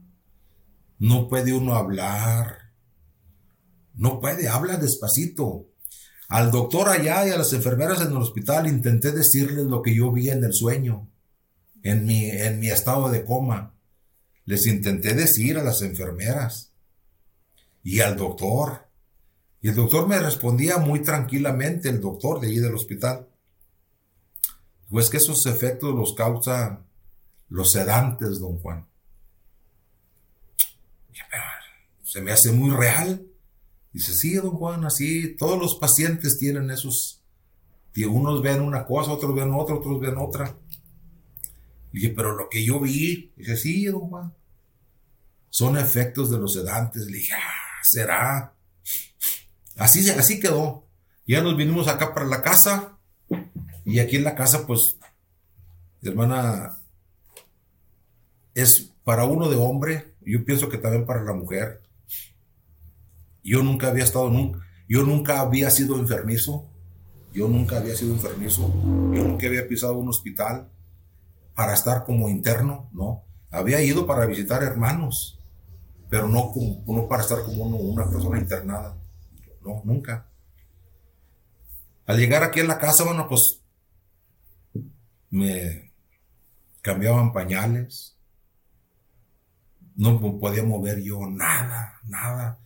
[1.01, 2.71] No puede uno hablar.
[3.95, 5.67] No puede, habla despacito.
[6.29, 10.13] Al doctor allá y a las enfermeras en el hospital intenté decirles lo que yo
[10.13, 11.11] vi en el sueño,
[11.83, 13.75] en mi, en mi estado de coma.
[14.45, 16.71] Les intenté decir a las enfermeras
[17.83, 18.87] y al doctor.
[19.61, 23.31] Y el doctor me respondía muy tranquilamente, el doctor de allí del hospital.
[24.95, 26.87] Pues que esos efectos los causa
[27.49, 28.87] los sedantes, don Juan.
[32.05, 33.27] Se me hace muy real.
[33.93, 37.25] Dice, sí, don Juan, así, todos los pacientes tienen esos,
[38.07, 40.57] unos ven una cosa, otros ven otra, otros ven otra.
[41.91, 44.33] dije, pero lo que yo vi, dice, sí, don Juan,
[45.51, 47.07] son efectos de los sedantes.
[47.07, 48.55] Le dije, ah, será.
[49.77, 50.87] Así, así quedó.
[51.27, 52.94] Ya nos vinimos acá para la casa.
[53.85, 54.99] Y aquí en la casa, pues,
[56.03, 56.79] hermana,
[58.55, 61.83] es para uno de hombre, yo pienso que también para la mujer.
[63.43, 64.31] Yo nunca había estado,
[64.89, 66.67] yo nunca había sido enfermizo.
[67.33, 68.73] Yo nunca había sido enfermizo.
[69.13, 70.71] Yo nunca había pisado un hospital
[71.55, 73.25] para estar como interno, ¿no?
[73.51, 75.39] Había ido para visitar hermanos
[76.15, 78.97] pero no, como, para estar como una persona internada.
[79.65, 80.29] No, nunca.
[82.07, 83.64] Al llegar aquí a la casa, bueno, pues
[85.35, 85.93] me
[86.81, 88.17] cambiaban pañales.
[89.97, 92.59] No podía mover yo nada, nada.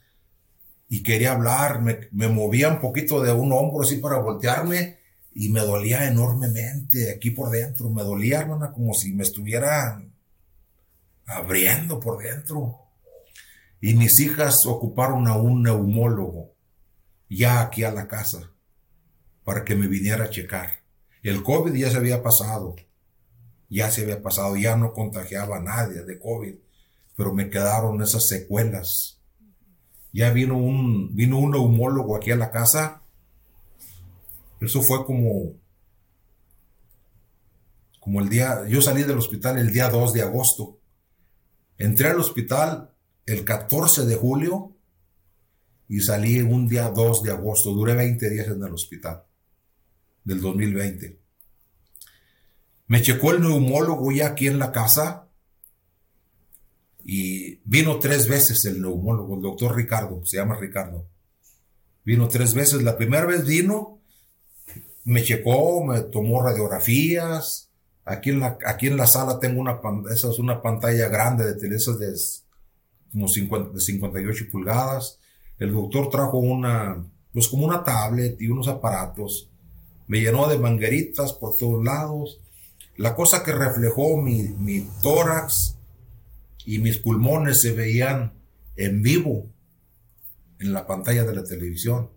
[0.88, 4.98] Y quería hablar, me, me movía un poquito de un hombro así para voltearme
[5.34, 7.90] y me dolía enormemente aquí por dentro.
[7.90, 10.02] Me dolía, hermana, como si me estuviera
[11.26, 12.88] abriendo por dentro
[13.80, 16.54] y mis hijas ocuparon a un neumólogo
[17.28, 18.50] ya aquí a la casa
[19.44, 20.77] para que me viniera a checar.
[21.22, 22.76] El COVID ya se había pasado,
[23.68, 26.54] ya se había pasado, ya no contagiaba a nadie de COVID,
[27.16, 29.20] pero me quedaron esas secuelas.
[30.12, 33.02] Ya vino un, vino un neumólogo aquí a la casa.
[34.60, 35.54] Eso fue como,
[38.00, 40.78] como el día, yo salí del hospital el día 2 de agosto.
[41.76, 42.92] Entré al hospital
[43.26, 44.72] el 14 de julio
[45.88, 47.72] y salí un día 2 de agosto.
[47.72, 49.27] Duré 20 días en el hospital
[50.28, 51.18] del 2020.
[52.86, 55.26] Me checó el neumólogo ya aquí en la casa
[57.02, 61.06] y vino tres veces el neumólogo, el doctor Ricardo, se llama Ricardo.
[62.04, 62.82] Vino tres veces.
[62.82, 64.00] La primera vez vino,
[65.04, 67.70] me checó, me tomó radiografías.
[68.04, 69.80] Aquí en la, aquí en la sala tengo una,
[70.12, 72.14] esa es una pantalla grande de teléfonos de
[73.12, 75.18] como 50, de 58 pulgadas.
[75.58, 77.02] El doctor trajo una,
[77.32, 79.50] pues como una tablet y unos aparatos.
[80.08, 82.40] Me llenó de mangueritas por todos lados.
[82.96, 85.76] La cosa que reflejó mi, mi tórax
[86.64, 88.32] y mis pulmones se veían
[88.76, 89.46] en vivo
[90.58, 92.10] en la pantalla de la televisión.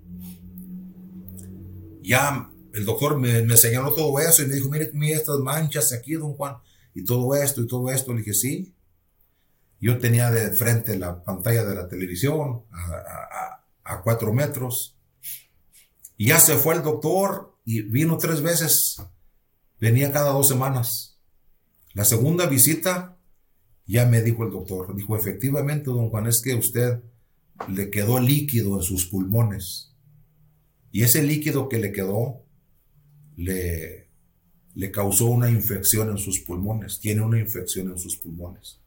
[2.02, 5.94] Ya el doctor me, me, señaló todo eso y me dijo, mire, mire estas manchas
[5.94, 6.56] aquí, don Juan,
[6.94, 8.14] y todo esto y todo esto.
[8.14, 8.74] Le dije, sí,
[9.82, 12.64] yo tenía de frente la pantalla de la televisión
[13.84, 14.96] a, cuatro metros.
[16.16, 19.02] Y ya se fue el doctor y vino tres veces.
[19.80, 21.20] Venía cada dos semanas.
[21.94, 23.18] La segunda visita,
[23.86, 27.02] ya me dijo el doctor, dijo, efectivamente, don Juan, es que usted
[27.68, 29.94] le quedó líquido en sus pulmones.
[30.92, 32.46] Y ese líquido que le quedó
[33.36, 34.10] le,
[34.76, 37.00] le causó una infección en sus pulmones.
[37.00, 38.80] Tiene una infección en sus pulmones.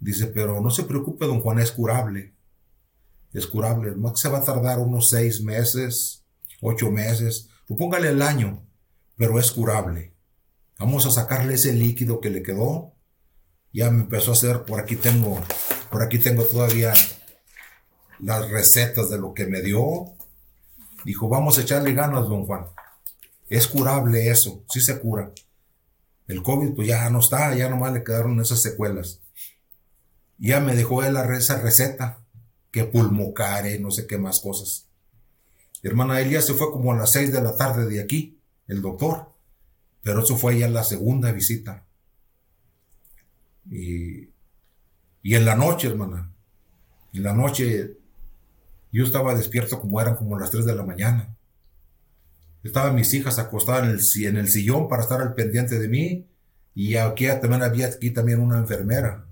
[0.00, 2.34] Dice, pero no se preocupe, don Juan, es curable.
[3.32, 3.94] Es curable.
[3.94, 6.24] Más se va a tardar unos seis meses,
[6.60, 8.66] ocho meses, póngale el año,
[9.16, 10.14] pero es curable.
[10.78, 12.94] Vamos a sacarle ese líquido que le quedó.
[13.72, 15.40] Ya me empezó a hacer, por aquí tengo,
[15.90, 16.92] por aquí tengo todavía
[18.20, 20.14] las recetas de lo que me dio.
[21.04, 22.66] Dijo, vamos a echarle ganas, don Juan.
[23.48, 25.32] Es curable eso, sí se cura.
[26.28, 29.22] El COVID pues ya no está, ya nomás le quedaron esas secuelas
[30.42, 32.18] ya me dejó él esa receta,
[32.72, 34.88] que pulmocare, no sé qué más cosas.
[35.82, 39.32] Hermana Elia se fue como a las seis de la tarde de aquí, el doctor,
[40.02, 41.84] pero eso fue ya la segunda visita.
[43.70, 44.30] Y,
[45.22, 46.32] y en la noche, hermana,
[47.12, 47.96] En la noche
[48.92, 51.34] yo estaba despierto como eran como las 3 de la mañana.
[52.62, 56.28] Estaban mis hijas acostadas en el, en el sillón para estar al pendiente de mí.
[56.74, 59.26] Y aquí también había aquí también una enfermera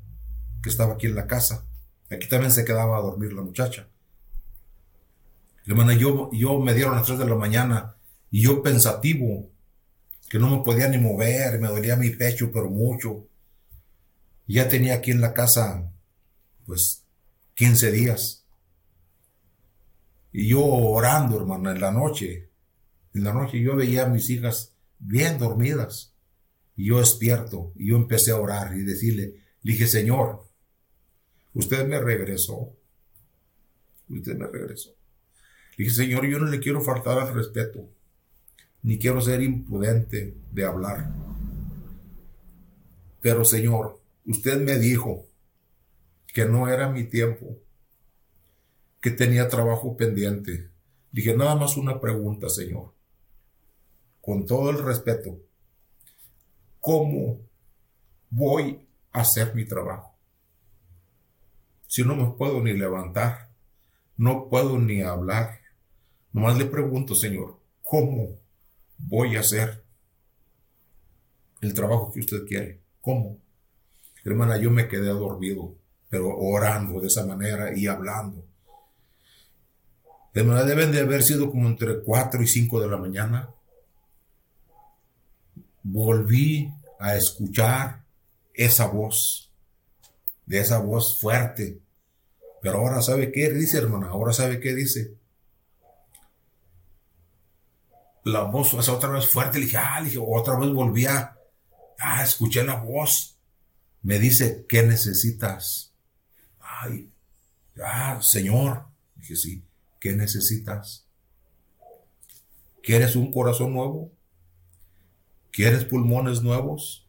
[0.62, 1.66] que estaba aquí en la casa.
[2.11, 3.88] Aquí también se quedaba a dormir la muchacha.
[5.70, 7.94] Hermana, yo, yo me dieron las 3 de la mañana
[8.28, 9.52] y yo pensativo,
[10.28, 13.28] que no me podía ni mover, me dolía mi pecho, pero mucho.
[14.48, 15.88] Ya tenía aquí en la casa,
[16.66, 17.04] pues,
[17.54, 18.44] 15 días.
[20.32, 22.50] Y yo orando, hermano, en la noche.
[23.14, 26.12] En la noche yo veía a mis hijas bien dormidas.
[26.74, 27.72] Y yo despierto.
[27.76, 30.48] Y yo empecé a orar y decirle, le dije, Señor,
[31.54, 32.76] usted me regresó.
[34.08, 34.99] Usted me regresó.
[35.80, 37.88] Dije, Señor, yo no le quiero faltar al respeto
[38.82, 41.10] ni quiero ser imprudente de hablar.
[43.22, 45.24] Pero Señor, usted me dijo
[46.34, 47.56] que no era mi tiempo,
[49.00, 50.68] que tenía trabajo pendiente.
[51.12, 52.92] Dije, nada más una pregunta, Señor.
[54.20, 55.40] Con todo el respeto,
[56.78, 57.40] ¿cómo
[58.28, 60.14] voy a hacer mi trabajo?
[61.86, 63.48] Si no me puedo ni levantar,
[64.18, 65.59] no puedo ni hablar.
[66.32, 68.38] Nomás le pregunto, Señor, ¿cómo
[68.98, 69.82] voy a hacer
[71.60, 72.80] el trabajo que usted quiere.
[73.00, 73.38] ¿Cómo?
[74.24, 75.74] Hermana, yo me quedé dormido,
[76.08, 78.44] pero orando de esa manera y hablando.
[80.32, 83.50] Hermana, deben de haber sido como entre 4 y 5 de la mañana.
[85.82, 88.04] Volví a escuchar
[88.54, 89.50] esa voz,
[90.46, 91.80] de esa voz fuerte.
[92.62, 95.19] Pero ahora sabe qué dice, hermana, ahora sabe qué dice
[98.24, 101.36] la voz, o otra vez fuerte, le dije, ah, dije, otra vez volví a,
[101.98, 103.36] ah, escuché la voz.
[104.02, 105.92] Me dice, ¿qué necesitas?
[106.60, 107.10] Ay,
[107.82, 108.86] ah, Señor.
[109.16, 109.62] Dije, sí,
[109.98, 111.06] ¿qué necesitas?
[112.82, 114.10] ¿Quieres un corazón nuevo?
[115.52, 117.06] ¿Quieres pulmones nuevos?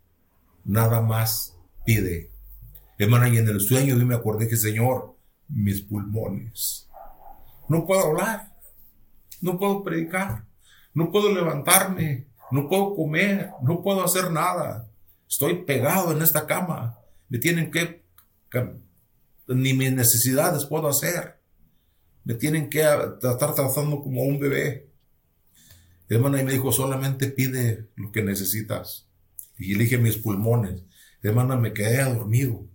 [0.66, 1.56] Nada más
[1.86, 2.32] pide.
[2.98, 5.16] Hermana, y en el sueño yo me acordé que, Señor,
[5.48, 6.88] mis pulmones.
[7.70, 8.54] No puedo hablar,
[9.40, 10.46] no puedo predicar,
[10.94, 14.90] no puedo levantarme, no puedo comer, no puedo hacer nada.
[15.30, 16.98] Estoy pegado en esta cama.
[17.30, 18.04] Me tienen que,
[19.48, 21.40] ni mis necesidades puedo hacer.
[22.24, 22.82] Me tienen que
[23.20, 24.90] tratar tratando como un bebé.
[26.10, 29.08] Hermana, y me dijo, solamente pide lo que necesitas.
[29.58, 30.84] Y elige mis pulmones.
[31.24, 32.66] Hermana, me quedé dormido.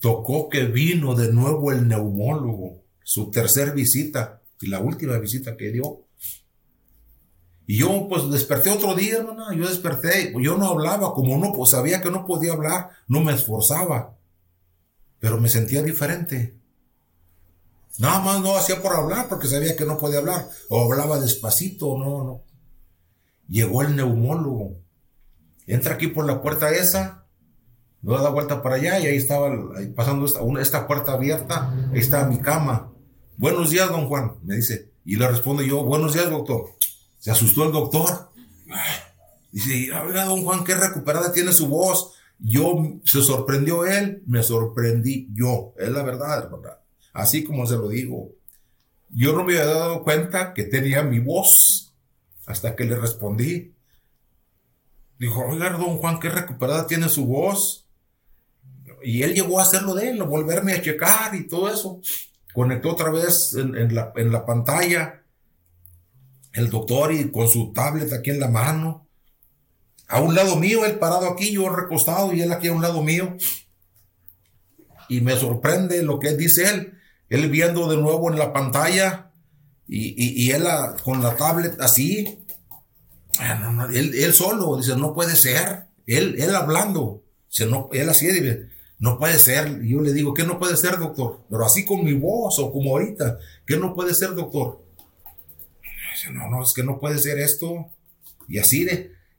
[0.00, 5.70] Tocó que vino de nuevo el neumólogo, su tercer visita y la última visita que
[5.70, 6.05] dio.
[7.66, 11.70] Y yo pues desperté otro día, hermana, yo desperté, yo no hablaba, como no, pues
[11.70, 14.16] sabía que no podía hablar, no me esforzaba,
[15.18, 16.56] pero me sentía diferente.
[17.98, 21.98] Nada más no hacía por hablar porque sabía que no podía hablar, o hablaba despacito,
[21.98, 22.42] no, no.
[23.48, 24.78] Llegó el neumólogo,
[25.66, 27.24] entra aquí por la puerta esa,
[28.02, 29.50] me da vuelta para allá y ahí estaba
[29.96, 32.92] pasando esta, esta puerta abierta, ahí está mi cama.
[33.36, 34.92] Buenos días, don Juan, me dice.
[35.04, 36.76] Y le respondo yo, buenos días, doctor.
[37.26, 38.30] Se asustó el doctor.
[39.50, 42.12] Dice, oiga, don Juan, qué recuperada tiene su voz.
[42.38, 45.74] Yo, se sorprendió él, me sorprendí yo.
[45.76, 46.78] Es la verdad, verdad.
[47.12, 48.30] Así como se lo digo.
[49.10, 51.92] Yo no me había dado cuenta que tenía mi voz
[52.46, 53.74] hasta que le respondí.
[55.18, 57.88] Dijo, oiga, don Juan, qué recuperada tiene su voz.
[59.02, 62.00] Y él llegó a hacerlo de él, a volverme a checar y todo eso.
[62.54, 65.24] Conectó otra vez en, la, en la pantalla
[66.56, 69.06] el doctor y con su tablet aquí en la mano.
[70.08, 73.02] A un lado mío, él parado aquí, yo recostado y él aquí a un lado
[73.02, 73.36] mío.
[75.08, 76.94] Y me sorprende lo que dice él.
[77.28, 79.32] Él viendo de nuevo en la pantalla
[79.86, 80.64] y, él
[81.04, 82.38] con la tablet así.
[83.38, 85.88] Ah, él, solo, dice, no puede ser.
[86.06, 87.22] Él, él hablando.
[87.50, 89.80] Dice, no, él así, dice, no puede ser.
[89.84, 91.44] Y yo le digo, ¿qué no puede ser, doctor?
[91.50, 94.85] Pero así con mi voz o como ahorita, ¿qué no puede ser, doctor?
[96.32, 97.86] No, no, es que no puede ser esto.
[98.48, 98.86] Y así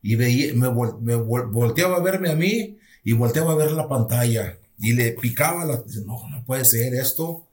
[0.01, 4.93] y veía, me, volteaba a verme a mí y volteaba a ver la pantalla y
[4.93, 7.47] le picaba la, no, no puede ser esto.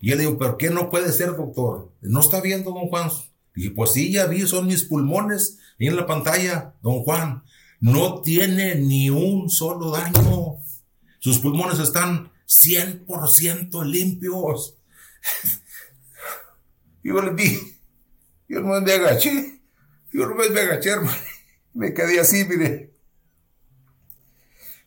[0.00, 1.92] Y él le digo, ¿pero qué no puede ser, doctor?
[2.02, 3.10] ¿No está viendo, don Juan?
[3.54, 7.42] Dije, pues sí, ya vi, son mis pulmones y en la pantalla, don Juan.
[7.80, 10.56] No tiene ni un solo daño.
[11.20, 14.76] Sus pulmones están 100% limpios.
[17.02, 17.73] y yo le dije,
[18.54, 19.60] yo no me agaché.
[20.12, 21.16] Yo no me agaché, hermano.
[21.74, 22.94] Me quedé así, mire.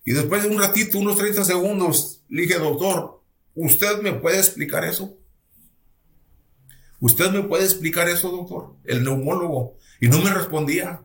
[0.06, 3.22] Y después de un ratito, unos 30 segundos, le dije, doctor,
[3.56, 5.18] ¿usted me puede explicar eso?
[7.02, 8.78] ¿Usted me puede explicar eso, doctor?
[8.86, 9.76] El neumólogo.
[10.00, 11.02] Y no me respondía.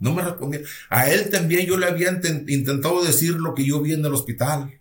[0.00, 0.60] No me respondía.
[0.90, 4.80] A él también yo le había intentado decir lo que yo vi en el hospital.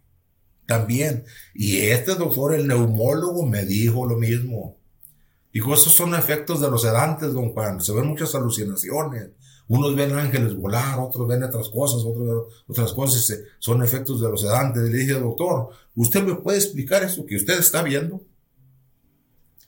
[0.65, 1.23] También.
[1.53, 4.79] Y este doctor, el neumólogo, me dijo lo mismo.
[5.55, 7.79] Dijo, esos son efectos de los sedantes, don Juan.
[7.79, 9.29] Se ven muchas alucinaciones.
[9.69, 13.25] Unos ven ángeles volar, otros ven otras cosas, otros otras cosas.
[13.59, 14.83] Son efectos de los sedantes.
[14.83, 18.21] Le dije, doctor, ¿usted me puede explicar eso que usted está viendo?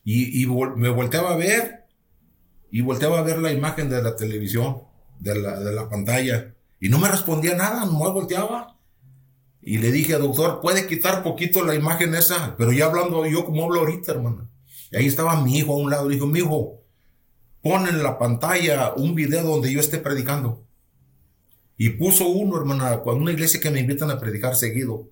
[0.04, 1.86] Y, me volteaba a ver,
[2.70, 4.82] y volteaba a ver la imagen de la televisión,
[5.22, 8.76] de la, pantalla, y no me respondía nada, nomás volteaba.
[9.62, 13.64] Y le dije, doctor, puede quitar poquito la imagen esa, pero ya hablando yo como
[13.64, 14.50] hablo ahorita, hermano.
[14.92, 16.82] Y ahí estaba mi hijo a un lado, dijo, mi hijo,
[17.62, 20.66] pon en la pantalla un video donde yo esté predicando.
[21.78, 25.10] Y puso uno, hermana, cuando una iglesia que me invitan a predicar seguido.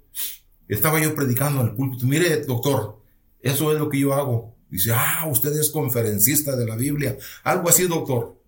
[0.68, 2.08] Estaba yo predicando en el púlpito.
[2.08, 3.02] Mire, doctor,
[3.40, 4.56] eso es lo que yo hago.
[4.70, 7.18] Dice, ah, usted es conferencista de la Biblia.
[7.44, 8.42] Algo así, doctor.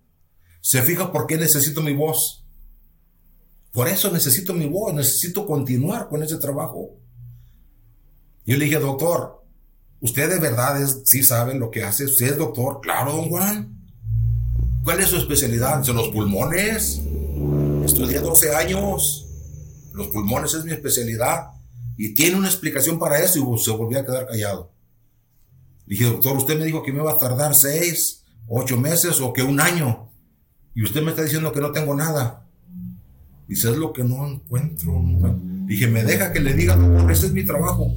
[0.60, 2.44] ¿Se fija por qué necesito mi voz?
[3.72, 6.98] Por eso necesito mi voz, necesito continuar con ese trabajo.
[8.44, 9.37] Yo le dije, doctor,
[10.00, 12.04] usted de verdad es, sí sabe lo que hace.
[12.04, 12.80] Usted es doctor.
[12.80, 13.78] Claro, don Juan.
[14.82, 15.86] ¿Cuál es su especialidad?
[15.88, 17.02] ¿En los pulmones?
[17.84, 19.26] Estudié 12 años.
[19.92, 21.48] Los pulmones es mi especialidad.
[21.96, 24.72] Y tiene una explicación para eso y se volvió a quedar callado.
[25.86, 29.42] Dije, doctor, usted me dijo que me va a tardar seis, ocho meses o que
[29.42, 30.10] un año.
[30.74, 32.46] Y usted me está diciendo que no tengo nada.
[33.48, 35.02] Dice, es lo que no encuentro.
[35.64, 37.94] Dije, me deja que le diga, doctor, ese es mi trabajo.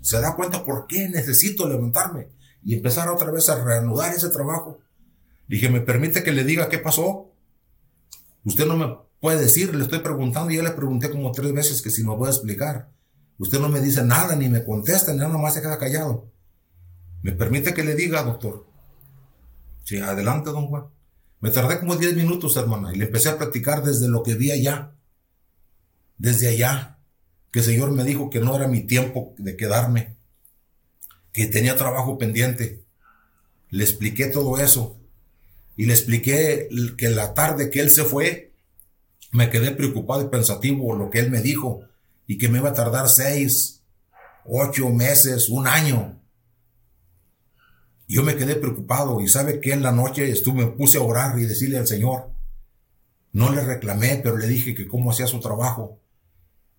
[0.00, 2.28] Se da cuenta por qué necesito levantarme
[2.62, 4.80] y empezar otra vez a reanudar ese trabajo.
[5.48, 7.32] Dije, ¿me permite que le diga qué pasó?
[8.44, 11.82] Usted no me puede decir, le estoy preguntando y ya le pregunté como tres veces
[11.82, 12.90] que si me puede explicar.
[13.38, 16.30] Usted no me dice nada, ni me contesta, nada más se queda callado.
[17.22, 18.66] ¿Me permite que le diga, doctor?
[19.84, 20.84] Sí, adelante, don Juan.
[21.40, 24.50] Me tardé como 10 minutos, hermana, y le empecé a platicar desde lo que vi
[24.50, 24.92] allá.
[26.18, 26.98] Desde allá.
[27.50, 30.16] Que el Señor me dijo que no era mi tiempo de quedarme.
[31.32, 32.82] Que tenía trabajo pendiente.
[33.70, 34.98] Le expliqué todo eso.
[35.76, 38.52] Y le expliqué que la tarde que él se fue,
[39.32, 41.82] me quedé preocupado y pensativo lo que él me dijo.
[42.26, 43.82] Y que me iba a tardar seis,
[44.44, 46.20] ocho meses, un año
[48.10, 51.38] yo me quedé preocupado y sabe que en la noche estuve, me puse a orar
[51.38, 52.32] y decirle al Señor.
[53.30, 55.99] No le reclamé, pero le dije que cómo hacía su trabajo.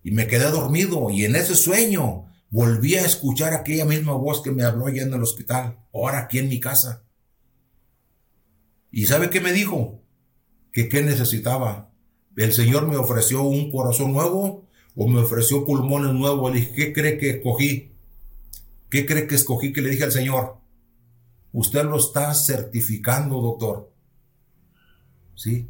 [0.03, 4.51] Y me quedé dormido y en ese sueño volví a escuchar aquella misma voz que
[4.51, 7.03] me habló allá en el hospital, ahora aquí en mi casa.
[8.91, 10.03] ¿Y sabe qué me dijo?
[10.73, 11.91] Que qué necesitaba.
[12.35, 16.53] El Señor me ofreció un corazón nuevo o me ofreció pulmones nuevos.
[16.53, 17.93] Le dije, ¿qué cree que escogí?
[18.89, 20.57] ¿Qué cree que escogí que le dije al Señor?
[21.53, 23.93] Usted lo está certificando, doctor.
[25.35, 25.69] ¿Sí?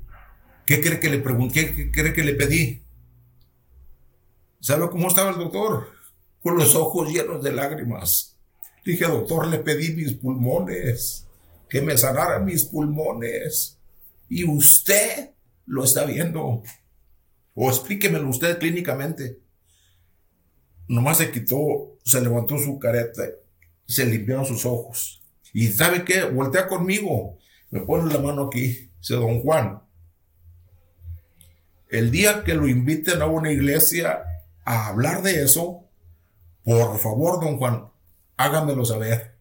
[0.66, 1.74] ¿Qué cree que le pregunté?
[1.74, 2.81] ¿Qué cree que le pedí?
[4.62, 5.88] ¿Sabe cómo estaba el doctor?
[6.40, 8.38] Con los ojos llenos de lágrimas.
[8.86, 11.26] Dije, doctor, le pedí mis pulmones,
[11.68, 13.80] que me sanaran mis pulmones.
[14.30, 15.32] Y usted
[15.66, 16.62] lo está viendo.
[17.56, 19.40] O explíquemelo usted clínicamente.
[20.88, 23.24] Nomás se quitó, se levantó su careta,
[23.88, 25.24] se limpiaron sus ojos.
[25.54, 26.24] Y ¿sabe qué?
[26.24, 27.40] Voltea conmigo.
[27.72, 28.92] Me pone la mano aquí.
[29.00, 29.82] Dice don Juan.
[31.90, 34.24] El día que lo inviten a una iglesia
[34.64, 35.86] a hablar de eso,
[36.64, 37.90] por favor, don Juan,
[38.38, 39.36] hágamelo saber.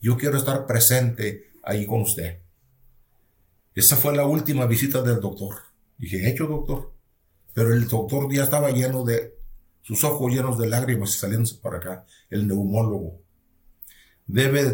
[0.00, 2.38] Yo quiero estar presente ahí con usted.
[3.74, 5.56] Esa fue la última visita del doctor.
[5.98, 6.92] Dije, hecho, doctor.
[7.52, 9.34] Pero el doctor ya estaba lleno de,
[9.82, 13.20] sus ojos llenos de lágrimas y saliendo para acá, el neumólogo
[14.32, 14.64] debe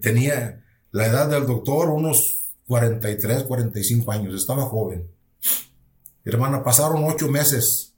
[0.00, 5.10] tenía la edad del doctor unos 43, 45 años, estaba joven.
[6.24, 7.93] Hermana, pasaron ocho meses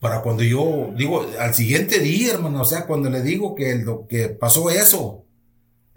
[0.00, 3.86] para cuando yo digo, al siguiente día, hermano, o sea, cuando le digo que, el,
[4.08, 5.24] que pasó eso,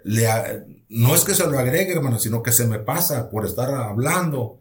[0.04, 0.26] le,
[0.88, 4.60] no es que se lo agregue, hermano, sino que se me pasa por estar hablando.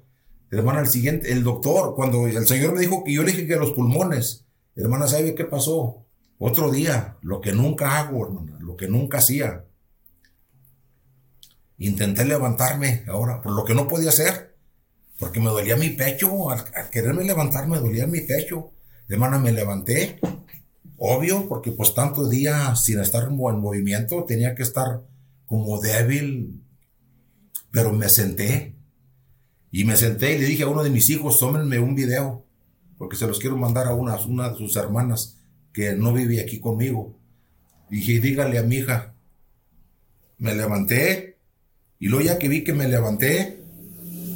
[0.52, 3.56] Hermana, al siguiente, el doctor, cuando el señor me dijo que yo le dije que
[3.56, 6.06] los pulmones, hermana, ¿sabe qué pasó?
[6.38, 9.66] Otro día, lo que nunca hago, hermana, lo que nunca hacía.
[11.78, 14.56] Intenté levantarme ahora, por lo que no podía hacer,
[15.20, 18.72] porque me dolía mi pecho, al, quererme levantar me dolía mi pecho.
[19.14, 20.20] Hermana, me levanté,
[20.98, 25.02] obvio, porque pues tantos días sin estar en movimiento, tenía que estar
[25.46, 26.64] como débil,
[27.72, 28.76] pero me senté.
[29.70, 32.46] Y me senté y le dije a uno de mis hijos, tómenme un video,
[32.98, 35.38] porque se los quiero mandar a una, una de sus hermanas
[35.74, 37.18] que no vive aquí conmigo.
[37.90, 39.14] Dije, dígale a mi hija.
[40.38, 41.38] Me levanté
[42.00, 43.62] y luego ya que vi que me levanté,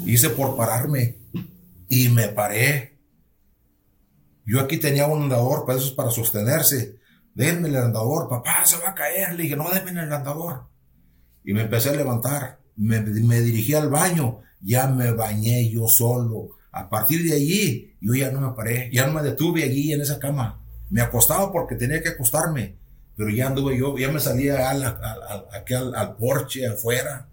[0.05, 1.15] hice por pararme
[1.89, 2.94] y me paré.
[4.45, 6.99] Yo aquí tenía un andador para eso para sostenerse.
[7.33, 9.33] Denme el andador, papá, se va a caer.
[9.33, 10.67] Le dije, no, denme el andador.
[11.43, 12.59] Y me empecé a levantar.
[12.75, 14.41] Me, me dirigí al baño.
[14.61, 16.49] Ya me bañé yo solo.
[16.71, 18.89] A partir de allí, yo ya no me paré.
[18.93, 20.61] Ya no me detuve allí en esa cama.
[20.89, 22.77] Me acostaba porque tenía que acostarme.
[23.15, 27.29] Pero ya anduve yo, ya me salía al, al, al, al porche afuera.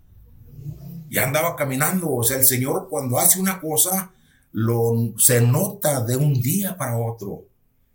[1.11, 2.11] Ya andaba caminando.
[2.11, 4.13] O sea, el Señor cuando hace una cosa,
[4.53, 7.45] lo, se nota de un día para otro.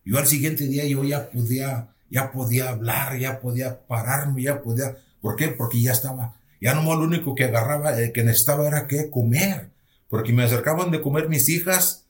[0.04, 4.98] Yo al siguiente día yo ya podía, ya podía hablar, ya podía pararme, ya podía,
[5.22, 5.50] ¿por qué?
[5.50, 9.70] Porque ya estaba, ya no lo único que agarraba, eh, que necesitaba era que comer,
[10.10, 12.06] porque me acercaban de comer mis hijas,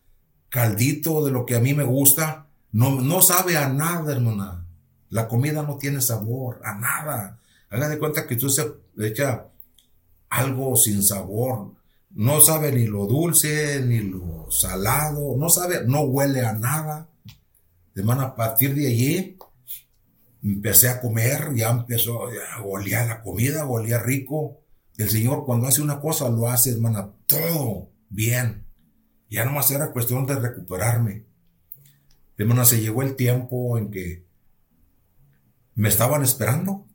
[0.49, 4.63] caldito de lo que a mí me gusta, no, no sabe a nada, hermana.
[5.09, 7.39] La comida no tiene sabor, a nada.
[7.69, 8.65] Haga de cuenta que tú se
[8.99, 9.47] echa
[10.29, 11.71] algo sin sabor,
[12.17, 17.11] no sabe ni lo dulce, ni lo salado, no sabe, no huele a nada.
[17.93, 19.37] De mano, a partir de allí,
[20.41, 24.61] empecé a comer, ya empezó, ya olía la comida, olía rico.
[24.97, 28.65] El Señor cuando hace una cosa lo hace, hermana, todo bien.
[29.29, 31.23] Ya nomás era cuestión de recuperarme.
[32.35, 34.25] Hermana, se llegó el tiempo en que
[35.75, 36.87] me estaban esperando.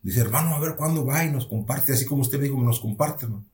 [0.00, 2.80] Dice, hermano, a ver cuándo va y nos comparte, así como usted me dijo, nos
[2.80, 3.51] comparte, hermano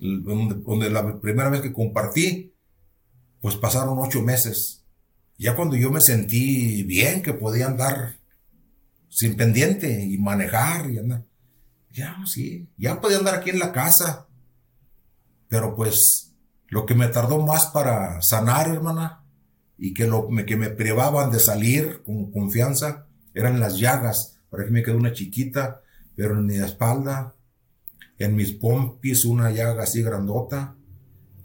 [0.00, 2.54] donde, la primera vez que compartí,
[3.40, 4.84] pues pasaron ocho meses.
[5.36, 8.18] Ya cuando yo me sentí bien, que podía andar
[9.08, 11.24] sin pendiente y manejar y andar,
[11.92, 14.26] ya sí, ya podía andar aquí en la casa.
[15.48, 16.32] Pero pues
[16.68, 19.24] lo que me tardó más para sanar, hermana,
[19.78, 24.40] y que, lo, que me privaban de salir con confianza, eran las llagas.
[24.50, 25.82] Por aquí me quedó una chiquita,
[26.16, 27.34] pero en mi espalda,
[28.18, 30.76] en mis pompis una llaga así grandota.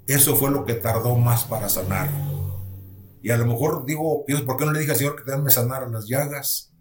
[0.08, 2.10] Eso fue lo que tardó más para sanar.
[3.22, 5.88] Y a lo mejor digo, ¿por qué no le dije al Señor que me sanara
[5.88, 6.74] las llagas?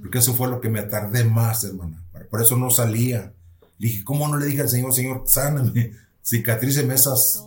[0.00, 2.02] Porque eso fue lo que me tardé más, hermana.
[2.30, 3.34] Por eso no salía.
[3.78, 5.92] Le dije, ¿cómo no le dije al Señor, Señor, sáname,
[6.24, 7.44] cicatríceme esas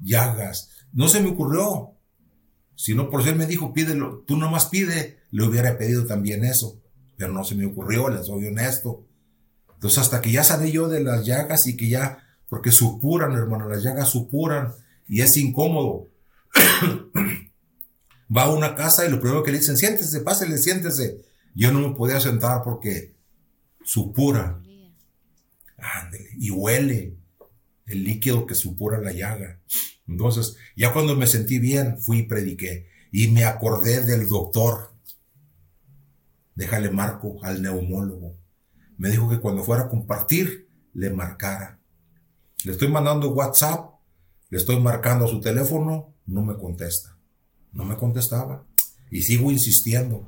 [0.00, 0.70] llagas?
[0.92, 1.90] No se me ocurrió.
[2.74, 6.44] Si no, por eso él me dijo, pídelo, tú nomás pide, le hubiera pedido también
[6.44, 6.80] eso.
[7.16, 9.06] Pero no se me ocurrió, les soy honesto.
[9.82, 13.68] Entonces, hasta que ya sané yo de las llagas y que ya, porque supuran, hermano,
[13.68, 14.72] las llagas supuran
[15.08, 16.08] y es incómodo.
[18.36, 21.24] Va a una casa y lo primero que le dicen, siéntese, pásele, siéntese.
[21.56, 23.16] Yo no me podía sentar porque
[23.84, 24.62] supura.
[25.78, 27.16] Ándele, y huele
[27.86, 29.58] el líquido que supura la llaga.
[30.06, 32.86] Entonces, ya cuando me sentí bien, fui y prediqué.
[33.10, 34.92] Y me acordé del doctor.
[36.54, 38.41] Déjale marco al neumólogo
[39.02, 41.80] me dijo que cuando fuera a compartir, le marcara.
[42.64, 43.96] Le estoy mandando WhatsApp,
[44.48, 47.18] le estoy marcando su teléfono, no me contesta.
[47.72, 48.64] No me contestaba.
[49.10, 50.24] Y sigo insistiendo.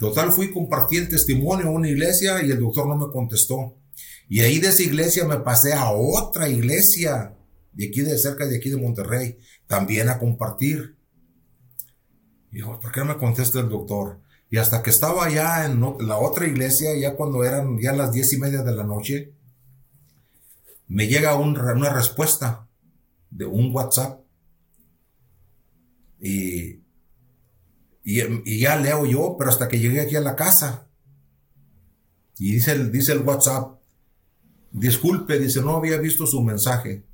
[0.00, 3.76] Total, fui a compartir el testimonio a una iglesia y el doctor no me contestó.
[4.28, 7.36] Y ahí de esa iglesia me pasé a otra iglesia,
[7.72, 9.38] de aquí de cerca de aquí de Monterrey,
[9.68, 10.96] también a compartir.
[12.50, 14.18] Dijo, ¿por qué no me contesta el doctor?
[14.52, 18.34] Y hasta que estaba ya en la otra iglesia, ya cuando eran ya las diez
[18.34, 19.32] y media de la noche,
[20.88, 22.68] me llega una respuesta
[23.30, 24.20] de un WhatsApp.
[26.20, 26.82] Y,
[28.04, 30.86] y, ya leo yo, pero hasta que llegué aquí a la casa.
[32.36, 33.80] Y dice el, dice el WhatsApp,
[34.70, 37.06] disculpe, dice, no había visto su mensaje.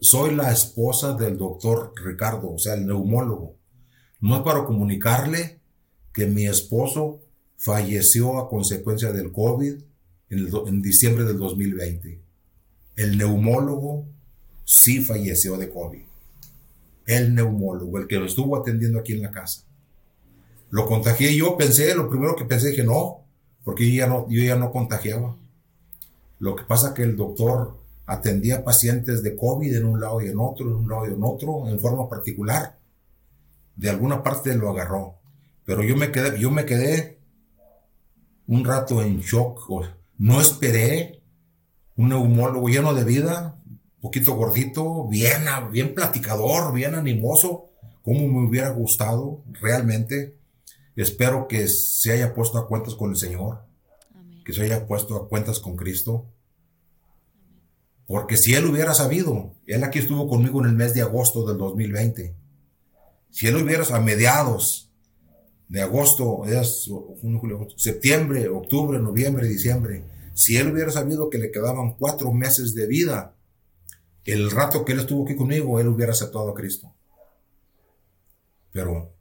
[0.00, 3.63] Soy la esposa del doctor Ricardo, o sea, el neumólogo.
[4.24, 5.60] No es para comunicarle
[6.14, 7.20] que mi esposo
[7.58, 9.74] falleció a consecuencia del COVID
[10.30, 12.18] en, diciembre del 2020.
[12.96, 14.06] El neumólogo
[14.64, 16.00] sí falleció de COVID.
[17.04, 19.64] El neumólogo, el que lo estuvo atendiendo aquí en la casa.
[20.70, 23.26] Lo contagié yo, pensé, lo primero que pensé que no,
[23.62, 25.36] porque yo ya no, yo ya no contagiaba.
[26.38, 27.76] Lo que pasa que el doctor
[28.06, 31.22] atendía pacientes de COVID en un lado y en otro, en un lado y en
[31.22, 32.82] otro, en forma particular
[33.76, 35.18] de alguna parte lo agarró.
[35.64, 37.18] Pero yo me quedé, yo me quedé
[38.46, 39.60] un rato en shock.
[40.18, 41.22] No esperé
[41.96, 43.60] un neumólogo lleno de vida,
[44.00, 47.70] poquito gordito, bien, bien platicador, bien animoso,
[48.02, 50.36] como me hubiera gustado realmente.
[50.96, 53.64] Espero que se haya puesto a cuentas con el Señor,
[54.44, 56.26] que se haya puesto a cuentas con Cristo.
[58.06, 61.56] Porque si él hubiera sabido, él aquí estuvo conmigo en el mes de agosto del
[61.56, 62.43] 2020
[63.34, 64.92] si él hubiera a mediados
[65.68, 66.88] de agosto, es
[67.20, 70.04] junio, julio, agosto, septiembre, octubre, noviembre, diciembre.
[70.34, 73.34] Si él hubiera sabido que le quedaban cuatro meses de vida,
[74.24, 76.94] el rato que él estuvo aquí conmigo, él hubiera aceptado a Cristo.
[78.70, 79.12] Pero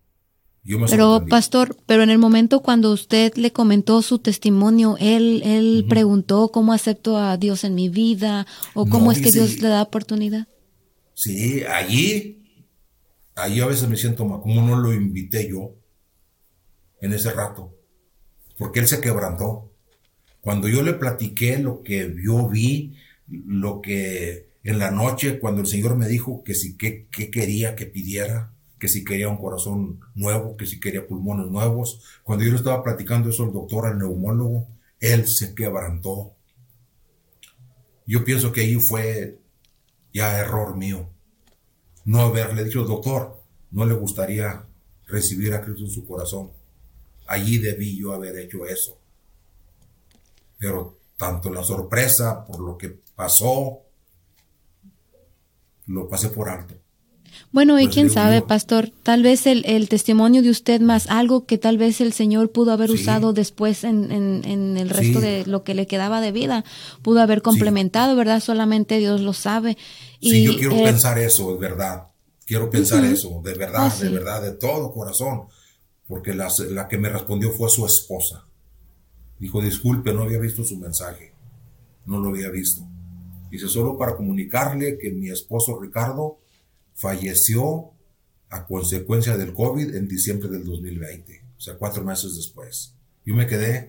[0.63, 1.31] yo me Pero, sorprendí.
[1.31, 6.71] pastor, pero en el momento cuando usted le comentó su testimonio, él, él preguntó cómo
[6.71, 8.45] acepto a Dios en mi vida
[8.75, 10.47] o cómo No, es que Dios le da oportunidad.
[11.15, 12.42] Sí, allí,
[13.35, 15.75] allí a veces me siento mal, como no lo invité yo
[17.01, 17.75] en ese rato,
[18.57, 19.71] porque él se quebrantó.
[20.41, 22.97] Cuando yo le platiqué lo que yo vi,
[23.27, 27.75] lo que en la noche, cuando el Señor me dijo que si que, que quería
[27.75, 32.51] que pidiera, que si quería un corazón nuevo, que si quería pulmones nuevos, cuando yo
[32.51, 34.67] le estaba platicando eso al doctor, al neumólogo,
[34.99, 36.33] él se quebrantó.
[38.05, 39.39] Yo pienso que ahí fue
[40.13, 41.09] ya error mío.
[42.05, 44.65] No haberle dicho, doctor, no le gustaría
[45.07, 46.51] recibir a Cristo en su corazón.
[47.27, 48.97] Allí debí yo haber hecho eso.
[50.57, 53.79] Pero tanto la sorpresa por lo que pasó,
[55.87, 56.75] lo pasé por alto.
[57.51, 61.45] Bueno, y Pues quién sabe, pastor, tal vez el, el testimonio de usted más algo
[61.45, 62.95] que tal vez el Señor pudo haber Sí.
[62.95, 65.25] usado después en, en- en el resto Sí.
[65.25, 66.63] de lo que le quedaba de vida,
[67.01, 68.39] pudo haber complementado, ¿verdad?
[68.39, 69.77] Solamente Dios lo sabe.
[70.19, 72.07] Y, sí, yo quiero eh, pensar eso, es verdad.
[72.45, 75.43] Quiero pensar eso, de verdad, Oh, de verdad, de todo corazón.
[76.07, 78.45] Porque la, la que me respondió fue su esposa.
[79.39, 81.33] Dijo, disculpe, no había visto su mensaje.
[82.05, 82.81] No lo había visto.
[83.49, 86.39] Dice, solo para comunicarle que mi esposo Ricardo
[86.95, 87.91] falleció
[88.49, 91.43] a consecuencia del COVID en diciembre del 2020.
[91.57, 92.93] O sea, cuatro meses después.
[93.25, 93.87] Yo me quedé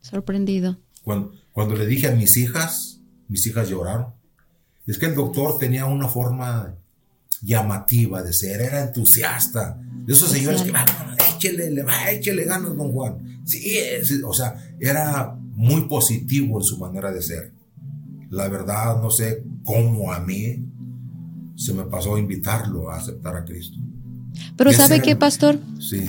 [0.00, 0.78] Sorprendido.
[1.02, 4.14] cuando, cuando le dije a mis hijas, mis hijas lloraron.
[4.86, 6.74] Es que el doctor tenía una forma
[7.42, 9.78] llamativa de ser, era entusiasta.
[10.04, 10.90] De esos señores que, vamos,
[11.34, 13.42] échele, le va, échele ganas, don Juan.
[13.44, 13.78] Sí,
[14.24, 17.52] o sea, era muy positivo en su manera de ser.
[18.30, 20.64] La verdad, no sé cómo a mí
[21.58, 23.76] se me pasó a invitarlo a aceptar a Cristo.
[24.56, 25.58] Pero Ese ¿sabe era qué, pastor?
[25.80, 26.02] Sí,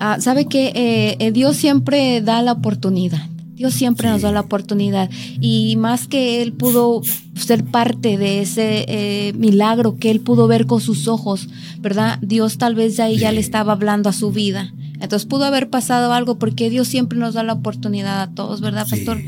[0.00, 3.20] Ah, sabe que eh, eh, Dios siempre da la oportunidad.
[3.56, 4.12] Dios siempre Sí.
[4.12, 5.10] nos da la oportunidad.
[5.40, 7.02] Y más que Él pudo
[7.34, 11.48] ser parte de ese eh, milagro que Él pudo ver con sus ojos,
[11.80, 12.18] ¿verdad?
[12.22, 14.72] Dios tal vez de ahí ya le estaba hablando a su vida.
[15.00, 18.86] Entonces pudo haber pasado algo porque Dios siempre nos da la oportunidad a todos, ¿verdad,
[18.86, 18.96] Sí.
[18.96, 19.18] pastor?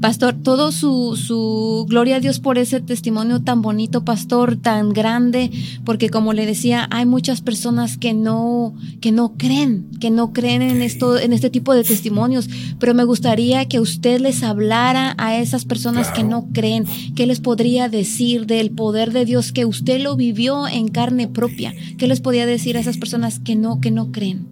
[0.00, 5.50] Pastor, todo su, su gloria a Dios por ese testimonio tan bonito, pastor, tan grande,
[5.84, 10.62] porque como le decía, hay muchas personas que no, que no creen, que no creen
[10.62, 12.48] en esto, en este tipo de testimonios.
[12.78, 17.40] Pero me gustaría que usted les hablara a esas personas que no creen, qué les
[17.40, 21.74] podría decir del poder de Dios que usted lo vivió en carne propia.
[21.98, 24.49] ¿Qué les podía decir a esas personas que no, que no creen?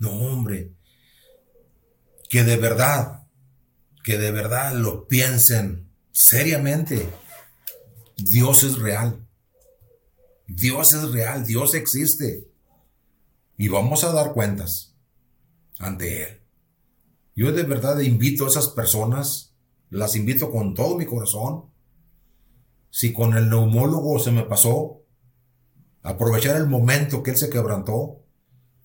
[0.00, 0.72] No, hombre.
[2.28, 3.26] Que de verdad,
[4.02, 7.08] que de verdad lo piensen seriamente.
[8.16, 9.26] Dios es real.
[10.46, 12.48] Dios es real, Dios existe.
[13.58, 14.96] Y vamos a dar cuentas
[15.78, 16.40] ante Él.
[17.36, 19.54] Yo de verdad invito a esas personas,
[19.90, 21.66] las invito con todo mi corazón.
[22.88, 25.02] Si con el neumólogo se me pasó,
[26.02, 28.19] aprovechar el momento que Él se quebrantó,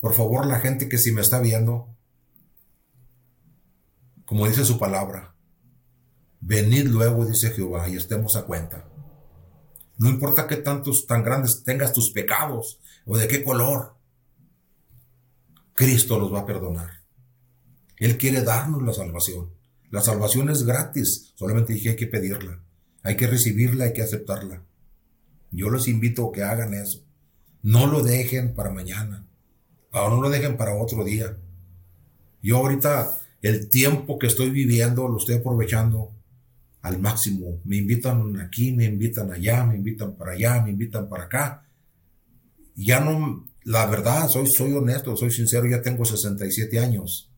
[0.06, 1.90] por favor, la gente que si me está viendo,
[4.24, 5.34] como dice su palabra,
[6.42, 8.88] venid luego, dice Jehová, y estemos a cuenta.
[9.98, 13.96] No importa qué tantos tan grandes tengas tus pecados o de qué color,
[15.74, 17.02] Cristo los va a perdonar.
[17.98, 19.56] Él quiere darnos la salvación.
[19.90, 22.62] La salvación es gratis, solamente dije hay que pedirla,
[23.02, 24.62] hay que recibirla, hay que aceptarla.
[25.50, 27.04] Yo los invito a que hagan eso.
[27.64, 29.26] No lo dejen para mañana.
[29.96, 31.38] Ahora no lo dejen para otro día.
[32.42, 36.12] Yo ahorita el tiempo que estoy viviendo lo estoy aprovechando
[36.82, 37.62] al máximo.
[37.64, 41.66] Me invitan aquí, me invitan allá, me invitan para allá, me invitan para acá.
[42.76, 47.32] Ya no, la verdad, soy, soy honesto, soy sincero, ya tengo 67 años.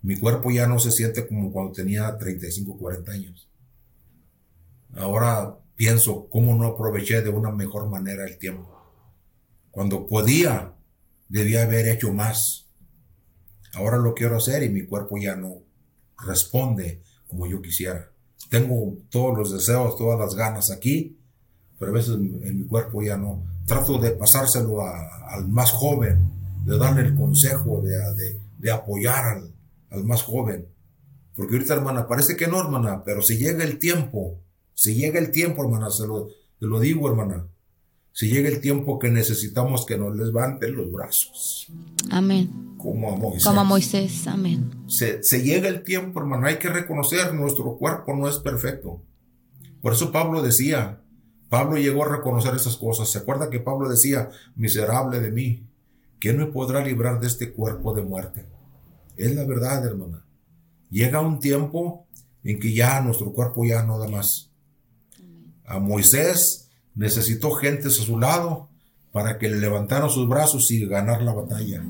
[0.00, 3.48] Mi cuerpo ya no se siente como cuando tenía 35, 40 años.
[4.94, 8.80] Ahora pienso cómo no aproveché de una mejor manera el tiempo.
[9.72, 10.72] Cuando podía,
[11.30, 12.66] debía haber hecho más.
[13.74, 15.62] Ahora lo quiero hacer y mi cuerpo ya no
[16.26, 18.10] responde como yo quisiera.
[18.50, 21.16] Tengo todos los deseos, todas las ganas aquí,
[21.78, 23.42] pero a veces en mi cuerpo ya no.
[23.66, 26.18] Trato de pasárselo al más joven,
[26.66, 27.96] de darle el consejo, de,
[28.58, 29.54] de- apoyar al,
[29.90, 30.66] al más joven.
[31.36, 34.40] Porque ahorita, hermana, parece que no, hermana, pero si llega el tiempo,
[34.74, 36.28] si llega el tiempo, hermana, se lo,
[36.58, 37.46] te lo digo, hermana,
[38.12, 41.68] si llega el tiempo que necesitamos que nos levanten los brazos.
[42.10, 42.76] Amén.
[42.76, 43.44] Como a Moisés.
[43.44, 44.70] Como a Moisés, amén.
[44.88, 49.02] Se, se llega el tiempo, hermano, hay que reconocer, nuestro cuerpo no es perfecto.
[49.80, 51.00] Por eso Pablo decía,
[51.48, 53.10] Pablo llegó a reconocer esas cosas.
[53.10, 55.66] ¿Se acuerda que Pablo decía, miserable de mí,
[56.18, 58.46] ¿quién me podrá librar de este cuerpo de muerte?
[59.16, 60.24] Es la verdad, hermana.
[60.90, 62.06] Llega un tiempo
[62.44, 64.50] en que ya nuestro cuerpo ya no da más.
[65.64, 68.68] A Moisés necesitó gentes a su lado
[69.12, 71.82] para que le levantaran sus brazos y ganar la batalla.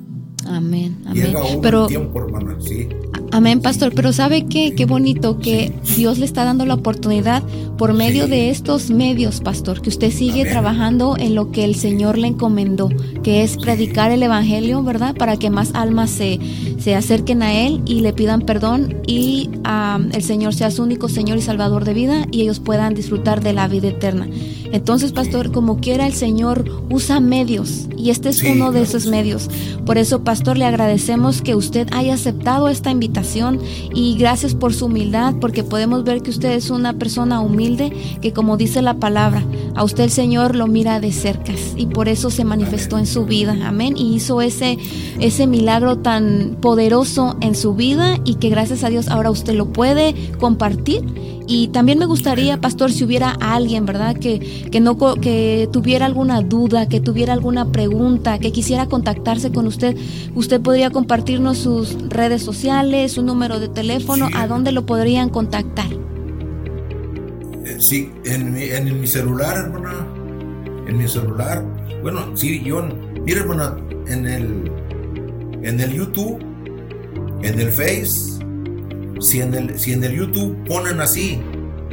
[0.46, 1.22] Amén, amén.
[1.26, 2.88] Llega un Pero, tiempo, hermana, sí.
[3.32, 3.92] amén, pastor.
[3.94, 4.74] Pero ¿sabe qué?
[4.74, 7.42] Qué bonito que Dios le está dando la oportunidad
[7.76, 8.30] por medio Sí.
[8.30, 10.52] de estos medios, pastor, que usted sigue Amén.
[10.52, 12.88] trabajando en lo que el Señor le encomendó,
[13.22, 15.14] que es predicar el Evangelio, ¿verdad?
[15.14, 16.38] Para que más almas se,
[16.78, 19.50] se acerquen a Él y le pidan perdón y
[20.12, 23.52] el Señor sea su único Señor y Salvador de vida y ellos puedan disfrutar de
[23.52, 24.28] la vida eterna.
[24.72, 29.48] Entonces, pastor, como quiera el Señor usa medios y este es uno de esos medios.
[29.84, 33.58] Por eso, pastor, le agradecemos que usted haya aceptado esta invitación
[33.92, 37.92] y gracias por su humildad, porque podemos ver que usted es una persona humilde,
[38.22, 39.44] que como dice la palabra,
[39.74, 43.24] a usted el Señor lo mira de cerca y por eso se manifestó en su
[43.24, 43.56] vida.
[43.64, 43.96] Amén.
[43.96, 44.78] Y hizo ese,
[45.18, 49.72] ese milagro tan poderoso en su vida y que gracias a Dios ahora usted lo
[49.72, 51.39] puede compartir.
[51.52, 54.16] Y también me gustaría, pastor, si hubiera alguien, ¿verdad?
[54.16, 54.38] Que,
[54.70, 59.96] que no que tuviera alguna duda, que tuviera alguna pregunta, que quisiera contactarse con usted,
[60.36, 64.32] usted podría compartirnos sus redes sociales, su número de teléfono, Sí.
[64.36, 65.88] a dónde lo podrían contactar.
[67.64, 70.06] Eh, Sí, en mi, en mi celular, hermana.
[70.86, 71.64] En mi celular.
[72.02, 72.86] Bueno, sí, yo.
[73.24, 74.70] Mira, hermana, en el.
[75.64, 76.38] En el YouTube.
[77.42, 78.39] En el Face.
[79.20, 81.40] Si en el, si en el YouTube ponen así.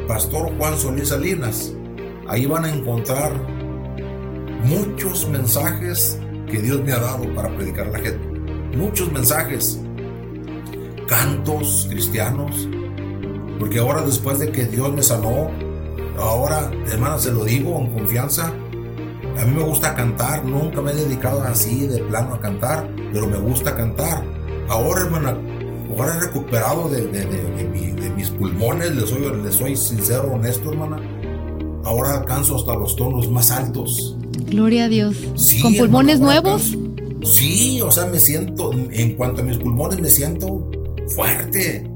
[0.07, 1.73] Pastor Juan Solís Salinas.
[2.27, 3.33] Ahí van a encontrar
[4.63, 6.17] muchos mensajes
[6.49, 8.77] que Dios me ha dado para predicar a la gente.
[8.77, 9.81] Muchos mensajes.
[11.07, 12.67] Cantos cristianos.
[13.59, 15.51] Porque ahora después de que Dios me sanó,
[16.17, 18.53] ahora, hermana, se lo digo con confianza.
[19.37, 23.27] A mí me gusta cantar, nunca me he dedicado así de plano a cantar, pero
[23.27, 24.23] me gusta cantar.
[24.69, 25.37] Ahora, hermana,
[25.97, 30.31] ahora he recuperado de, de- de- mi- de mis pulmones, les soy, les soy sincero,
[30.33, 31.01] honesto, hermana.
[31.83, 34.17] Ahora alcanzo hasta los tonos más altos.
[34.49, 35.15] Gloria a Dios.
[35.35, 36.61] Sí, ¿Con pulmones hermano, ahora nuevos?
[36.73, 36.87] alcanzo-
[37.33, 40.69] Sí, o sea, me siento, en cuanto a mis pulmones, me siento
[41.15, 41.89] fuerte,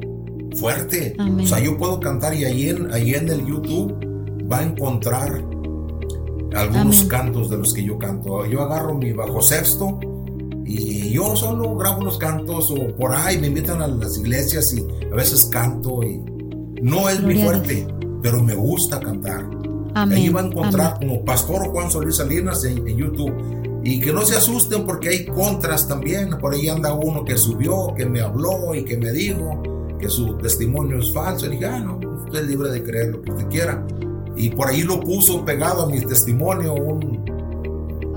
[0.58, 1.16] fuerte.
[1.20, 1.46] Amén.
[1.46, 3.94] O sea, yo puedo cantar y ahí en, ahí en el YouTube
[4.52, 5.44] va a encontrar
[6.54, 7.08] algunos Amén.
[7.08, 8.46] cantos de los que yo canto.
[8.46, 10.00] Yo agarro mi bajo sexto
[11.12, 14.84] y yo solo grabo unos cantos o por ahí me invitan a las iglesias y
[15.12, 16.20] a veces canto y
[16.82, 17.88] no es mi Gloria a fuerte,
[18.22, 19.46] pero me gusta cantar.
[19.94, 20.18] Amén.
[20.18, 21.10] Ahí va a encontrar Amén.
[21.10, 23.34] como Pastor Juan Solís Salinas en, en YouTube.
[23.84, 26.38] Y que no se asusten porque hay contras también.
[26.40, 29.62] Por ahí anda uno que subió, que me habló y que me dijo
[30.00, 31.48] que su testimonio es falso.
[31.48, 33.86] Y dije, ah, no, usted es libre de creer lo que usted quiera.
[34.38, 37.22] Y por ahí lo puso pegado a mi testimonio un-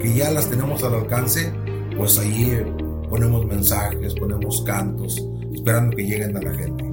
[0.00, 1.52] que ya las tenemos al alcance,
[1.96, 2.66] pues ahí eh,
[3.08, 5.22] ponemos mensajes, ponemos cantos,
[5.54, 6.84] esperando que lleguen a la gente.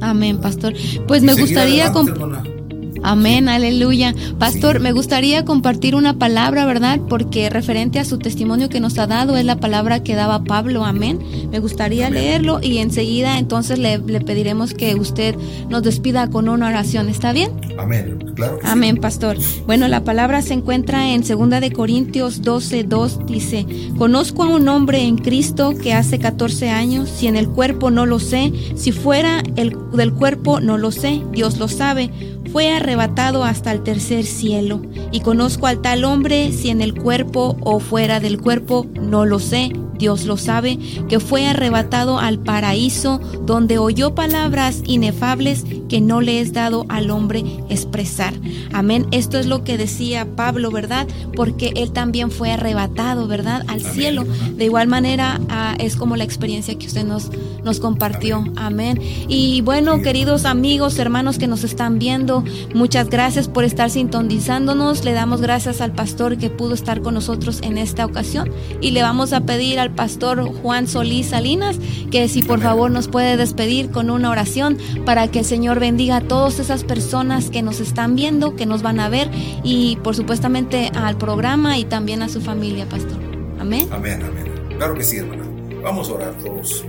[0.00, 0.72] Amén, pastor.
[1.06, 1.88] Pues Y me gustaría...
[1.88, 2.59] adelante.
[3.02, 4.14] Amén, aleluya.
[4.38, 4.82] Pastor, Sí.
[4.82, 7.00] me gustaría compartir una palabra, ¿verdad?
[7.08, 10.84] Porque referente a su testimonio que nos ha dado es la palabra que daba Pablo,
[10.84, 11.18] amén.
[11.50, 12.22] Me gustaría Amén.
[12.22, 15.34] leerlo y enseguida entonces le, le pediremos que usted
[15.68, 17.50] nos despida con una oración, ¿está bien?
[17.78, 18.18] Amén.
[18.34, 18.72] Claro que sí.
[18.72, 19.36] Amén, pastor.
[19.66, 23.66] Bueno, la palabra se encuentra en 2 de Corintios 12, 2, dice,
[23.98, 28.06] conozco a un hombre en Cristo que hace 14 años, si en el cuerpo no
[28.06, 32.10] lo sé, si fuera el del cuerpo no lo sé, Dios lo sabe.
[32.52, 34.82] Fue arrebatado hasta el tercer cielo.
[35.12, 39.38] Y conozco al tal hombre, si en el cuerpo o fuera del cuerpo, no lo
[39.38, 40.78] sé, Dios lo sabe,
[41.08, 47.10] que fue arrebatado al paraíso, donde oyó palabras inefables que no le es dado al
[47.10, 48.32] hombre expresar.
[48.72, 49.06] Amén.
[49.10, 51.06] Esto es lo que decía Pablo, ¿verdad?
[51.36, 53.64] Porque él también fue arrebatado, ¿verdad?
[53.68, 54.24] Al cielo.
[54.56, 57.30] De igual manera, ah, es como la experiencia que usted nos,
[57.62, 58.44] nos compartió.
[58.56, 58.98] Amén.
[59.28, 62.42] Y bueno, queridos amigos, hermanos que nos están viendo,
[62.74, 65.04] muchas gracias por estar sintonizándonos.
[65.04, 68.50] Le damos gracias al pastor que pudo estar con nosotros en esta ocasión
[68.80, 71.78] y le vamos a pedir al pastor Juan Solís Salinas,
[72.10, 76.16] que si por favor nos puede despedir con una oración para que el Señor bendiga
[76.16, 79.30] a todas esas personas que nos están viendo, que nos van a ver
[79.62, 83.18] y por supuestamente al programa y también a su familia, pastor.
[83.58, 83.88] Amén.
[83.92, 84.76] Amén, amén.
[84.76, 85.44] Claro que sí, hermana.
[85.82, 86.84] Vamos a orar todos,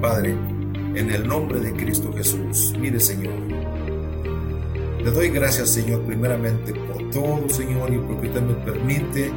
[0.00, 0.36] Padre,
[0.94, 2.72] en el nombre de Cristo Jesús.
[2.78, 3.34] Mire, Señor.
[5.04, 9.32] Le doy gracias, Señor, primeramente por todo, Señor, y porque usted me permite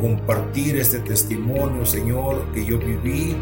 [0.00, 3.36] compartir este testimonio, Señor, que yo viví,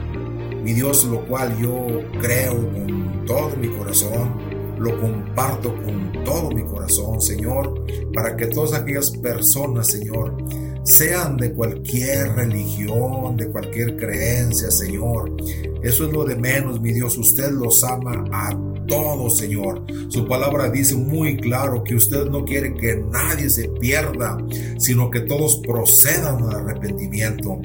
[0.62, 1.86] mi Dios, lo cual yo
[2.20, 4.34] creo con todo mi corazón,
[4.78, 10.36] lo comparto con todo mi corazón, Señor, para que todas aquellas personas, Señor,
[10.84, 15.36] sean de cualquier religión, de cualquier creencia, Señor.
[15.82, 17.18] Eso es lo de menos, mi Dios.
[17.18, 18.56] Usted los ama a
[18.88, 19.84] todos, Señor.
[20.08, 24.36] Su palabra dice muy claro que usted no quiere que nadie se pierda,
[24.78, 27.60] sino que todos procedan al arrepentimiento.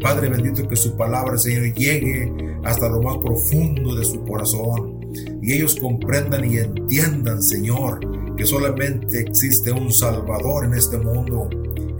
[0.00, 2.32] Padre bendito, que su palabra, Señor, llegue
[2.62, 5.00] hasta lo más profundo de su corazón
[5.42, 8.00] y ellos comprendan y entiendan, Señor,
[8.36, 11.48] que solamente existe un Salvador en este mundo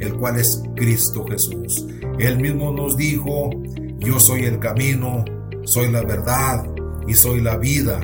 [0.01, 1.87] el cual es Cristo Jesús.
[2.19, 3.51] Él mismo nos dijo,
[3.99, 5.25] yo soy el camino,
[5.65, 6.67] soy la verdad
[7.07, 8.01] y soy la vida,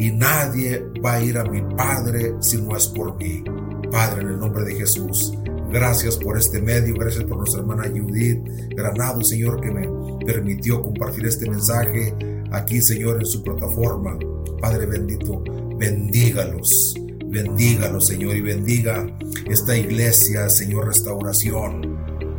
[0.00, 3.44] y nadie va a ir a mi Padre si no es por mí.
[3.90, 5.32] Padre, en el nombre de Jesús,
[5.70, 8.40] gracias por este medio, gracias por nuestra hermana Judith
[8.70, 9.86] Granado, Señor, que me
[10.24, 12.14] permitió compartir este mensaje
[12.50, 14.18] aquí, Señor, en su plataforma.
[14.60, 15.42] Padre bendito,
[15.78, 16.94] bendígalos
[17.30, 19.06] Bendígalo, Señor, y bendiga
[19.48, 21.96] esta iglesia, Señor, restauración.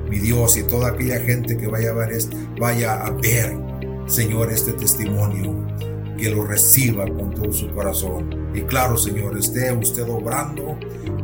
[0.10, 2.12] Mi Dios, y toda aquella gente que vaya a ver,
[2.60, 3.58] vaya a ver,
[4.08, 5.66] Señor, este testimonio,
[6.22, 8.52] que lo reciba con todo su corazón.
[8.54, 10.78] Y claro, Señor, esté usted obrando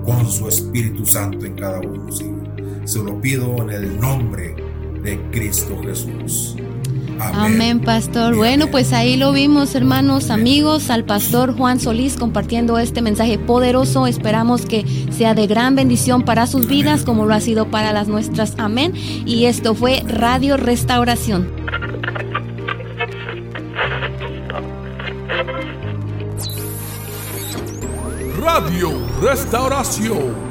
[0.03, 2.47] con su Espíritu Santo en cada uno, Señor.
[2.85, 4.55] Se lo pido en el nombre
[5.03, 6.55] de Cristo Jesús.
[7.19, 8.35] Amén, pastor.
[8.35, 14.07] bueno, pues ahí lo vimos, hermanos, amigos, al pastor Juan Solís compartiendo este mensaje poderoso.
[14.07, 18.07] Esperamos que sea de gran bendición para sus vidas como lo ha sido para las
[18.07, 18.55] nuestras.
[18.57, 18.93] Amén.
[19.25, 21.47] Y esto fue Radio Restauración.
[28.57, 28.89] Radio
[29.21, 30.46] Restauración